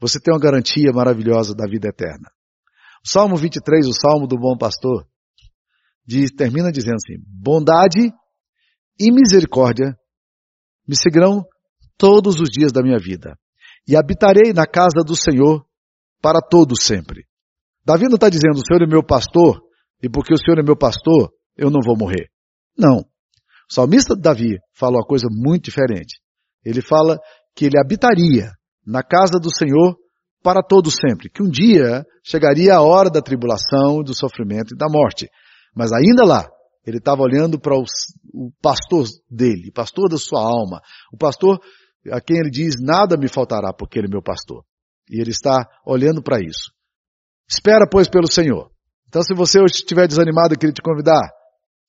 você 0.00 0.18
tem 0.20 0.34
uma 0.34 0.40
garantia 0.40 0.90
maravilhosa 0.92 1.54
da 1.54 1.66
vida 1.66 1.88
eterna. 1.88 2.30
O 3.04 3.08
Salmo 3.08 3.36
23, 3.36 3.86
o 3.86 3.92
Salmo 3.92 4.26
do 4.26 4.36
Bom 4.36 4.56
Pastor, 4.58 5.06
diz, 6.06 6.30
termina 6.32 6.70
dizendo 6.70 6.96
assim, 6.96 7.22
bondade 7.26 8.12
e 8.98 9.12
misericórdia 9.12 9.96
me 10.86 10.96
seguirão 10.96 11.44
todos 11.96 12.40
os 12.40 12.48
dias 12.50 12.72
da 12.72 12.82
minha 12.82 12.98
vida, 12.98 13.38
e 13.86 13.96
habitarei 13.96 14.52
na 14.52 14.66
casa 14.66 15.04
do 15.04 15.14
Senhor 15.14 15.64
para 16.20 16.40
todo 16.40 16.74
sempre. 16.80 17.24
Davi 17.84 18.04
não 18.04 18.16
está 18.16 18.28
dizendo, 18.28 18.56
o 18.56 18.66
Senhor 18.66 18.82
é 18.82 18.86
meu 18.86 19.04
pastor, 19.04 19.60
e 20.02 20.08
porque 20.08 20.34
o 20.34 20.38
Senhor 20.38 20.58
é 20.58 20.62
meu 20.62 20.76
pastor, 20.76 21.30
eu 21.56 21.70
não 21.70 21.80
vou 21.84 21.96
morrer. 21.96 22.28
Não. 22.76 22.98
O 23.70 23.72
salmista 23.72 24.16
Davi 24.16 24.58
fala 24.74 24.96
uma 24.96 25.06
coisa 25.06 25.26
muito 25.30 25.64
diferente. 25.64 26.20
Ele 26.64 26.82
fala 26.82 27.18
que 27.54 27.64
ele 27.64 27.78
habitaria 27.78 28.50
na 28.86 29.02
casa 29.02 29.38
do 29.40 29.54
Senhor 29.54 29.96
para 30.42 30.62
todo 30.62 30.90
sempre, 30.90 31.28
que 31.28 31.42
um 31.42 31.50
dia 31.50 32.04
chegaria 32.24 32.74
a 32.74 32.82
hora 32.82 33.10
da 33.10 33.20
tribulação, 33.20 34.02
do 34.02 34.14
sofrimento 34.14 34.74
e 34.74 34.76
da 34.76 34.86
morte. 34.88 35.28
Mas 35.74 35.92
ainda 35.92 36.24
lá, 36.24 36.48
ele 36.86 36.96
estava 36.96 37.22
olhando 37.22 37.60
para 37.60 37.76
o, 37.76 37.84
pastor 38.62 39.06
dele, 39.30 39.70
pastor 39.72 40.08
da 40.08 40.16
sua 40.16 40.40
alma, 40.40 40.80
o 41.12 41.16
pastor 41.16 41.60
a 42.10 42.20
quem 42.20 42.38
ele 42.38 42.50
diz, 42.50 42.76
nada 42.80 43.16
me 43.16 43.28
faltará 43.28 43.72
porque 43.72 43.98
ele 43.98 44.06
é 44.06 44.10
meu 44.10 44.22
pastor. 44.22 44.64
E 45.08 45.20
ele 45.20 45.30
está 45.30 45.68
olhando 45.84 46.22
para 46.22 46.40
isso. 46.40 46.72
Espera, 47.48 47.86
pois, 47.90 48.08
pelo 48.08 48.30
Senhor. 48.30 48.70
Então, 49.10 49.24
se 49.24 49.34
você 49.34 49.58
hoje 49.58 49.74
estiver 49.74 50.06
desanimado, 50.06 50.54
eu 50.54 50.58
queria 50.58 50.72
te 50.72 50.80
convidar. 50.80 51.28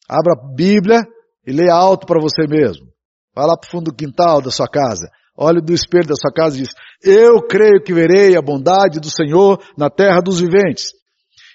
Abra 0.09 0.33
a 0.33 0.55
Bíblia 0.55 1.03
e 1.45 1.51
leia 1.51 1.71
alto 1.71 2.07
para 2.07 2.19
você 2.19 2.47
mesmo. 2.47 2.87
Vá 3.35 3.45
lá 3.45 3.55
para 3.55 3.67
o 3.67 3.69
fundo 3.69 3.91
do 3.91 3.95
quintal 3.95 4.41
da 4.41 4.49
sua 4.49 4.67
casa. 4.67 5.07
Olhe 5.37 5.61
do 5.61 5.71
espelho 5.71 6.07
da 6.07 6.15
sua 6.15 6.33
casa 6.33 6.57
e 6.57 6.63
diz, 6.63 6.73
eu 7.03 7.39
creio 7.45 7.79
que 7.83 7.93
verei 7.93 8.35
a 8.35 8.41
bondade 8.41 8.99
do 8.99 9.11
Senhor 9.11 9.63
na 9.77 9.87
terra 9.87 10.19
dos 10.19 10.39
viventes. 10.39 10.93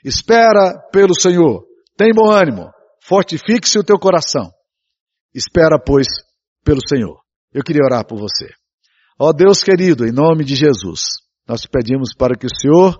Espera 0.04 0.78
pelo 0.92 1.20
Senhor. 1.20 1.64
Tem 1.96 2.12
bom 2.14 2.30
ânimo. 2.30 2.70
Fortifique-se 3.02 3.76
o 3.76 3.84
teu 3.84 3.98
coração. 3.98 4.52
Espera, 5.34 5.80
pois, 5.84 6.06
pelo 6.64 6.80
Senhor. 6.88 7.18
Eu 7.52 7.64
queria 7.64 7.82
orar 7.84 8.06
por 8.06 8.20
você. 8.20 8.48
Ó 9.18 9.32
Deus 9.32 9.64
querido, 9.64 10.06
em 10.06 10.12
nome 10.12 10.44
de 10.44 10.54
Jesus, 10.54 11.00
nós 11.48 11.62
te 11.62 11.68
pedimos 11.68 12.14
para 12.14 12.36
que 12.38 12.46
o 12.46 12.56
Senhor 12.56 12.96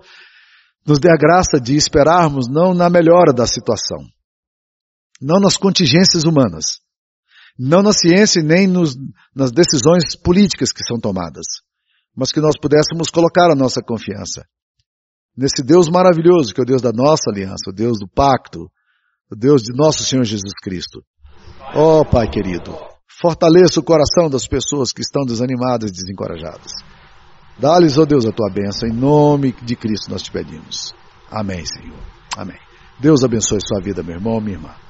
nos 0.87 0.99
dê 0.99 1.09
a 1.11 1.17
graça 1.17 1.59
de 1.59 1.75
esperarmos 1.75 2.47
não 2.49 2.73
na 2.73 2.89
melhora 2.89 3.33
da 3.33 3.45
situação, 3.45 3.99
não 5.21 5.39
nas 5.39 5.57
contingências 5.57 6.23
humanas, 6.23 6.79
não 7.59 7.81
na 7.81 7.91
ciência 7.91 8.41
nem 8.41 8.67
nos, 8.67 8.95
nas 9.35 9.51
decisões 9.51 10.15
políticas 10.15 10.71
que 10.71 10.85
são 10.85 10.97
tomadas, 10.99 11.45
mas 12.15 12.31
que 12.31 12.39
nós 12.39 12.57
pudéssemos 12.59 13.09
colocar 13.09 13.51
a 13.51 13.55
nossa 13.55 13.81
confiança 13.81 14.45
nesse 15.37 15.61
Deus 15.63 15.87
maravilhoso 15.87 16.53
que 16.53 16.59
é 16.59 16.63
o 16.63 16.65
Deus 16.65 16.81
da 16.81 16.91
nossa 16.91 17.29
aliança, 17.29 17.69
o 17.69 17.73
Deus 17.73 17.99
do 17.99 18.07
pacto, 18.07 18.67
o 19.31 19.35
Deus 19.35 19.61
de 19.61 19.75
nosso 19.75 20.03
Senhor 20.03 20.23
Jesus 20.23 20.53
Cristo. 20.63 21.03
Ó 21.75 21.99
oh, 21.99 22.05
Pai 22.05 22.27
querido, 22.27 22.75
fortaleça 23.21 23.79
o 23.79 23.83
coração 23.83 24.29
das 24.29 24.47
pessoas 24.47 24.91
que 24.91 25.01
estão 25.01 25.23
desanimadas 25.25 25.91
e 25.91 25.93
desencorajadas. 25.93 26.71
Dá-lhes, 27.59 27.97
ó 27.97 28.01
oh 28.01 28.05
Deus, 28.05 28.25
a 28.25 28.31
tua 28.31 28.49
bênção, 28.49 28.87
em 28.87 28.93
nome 28.93 29.51
de 29.63 29.75
Cristo 29.75 30.11
nós 30.11 30.21
te 30.21 30.31
pedimos. 30.31 30.93
Amém, 31.31 31.65
Senhor. 31.65 31.99
Amém. 32.37 32.57
Deus 32.99 33.23
abençoe 33.23 33.59
sua 33.61 33.81
vida, 33.81 34.03
meu 34.03 34.15
irmão, 34.15 34.39
minha 34.39 34.57
irmã. 34.57 34.86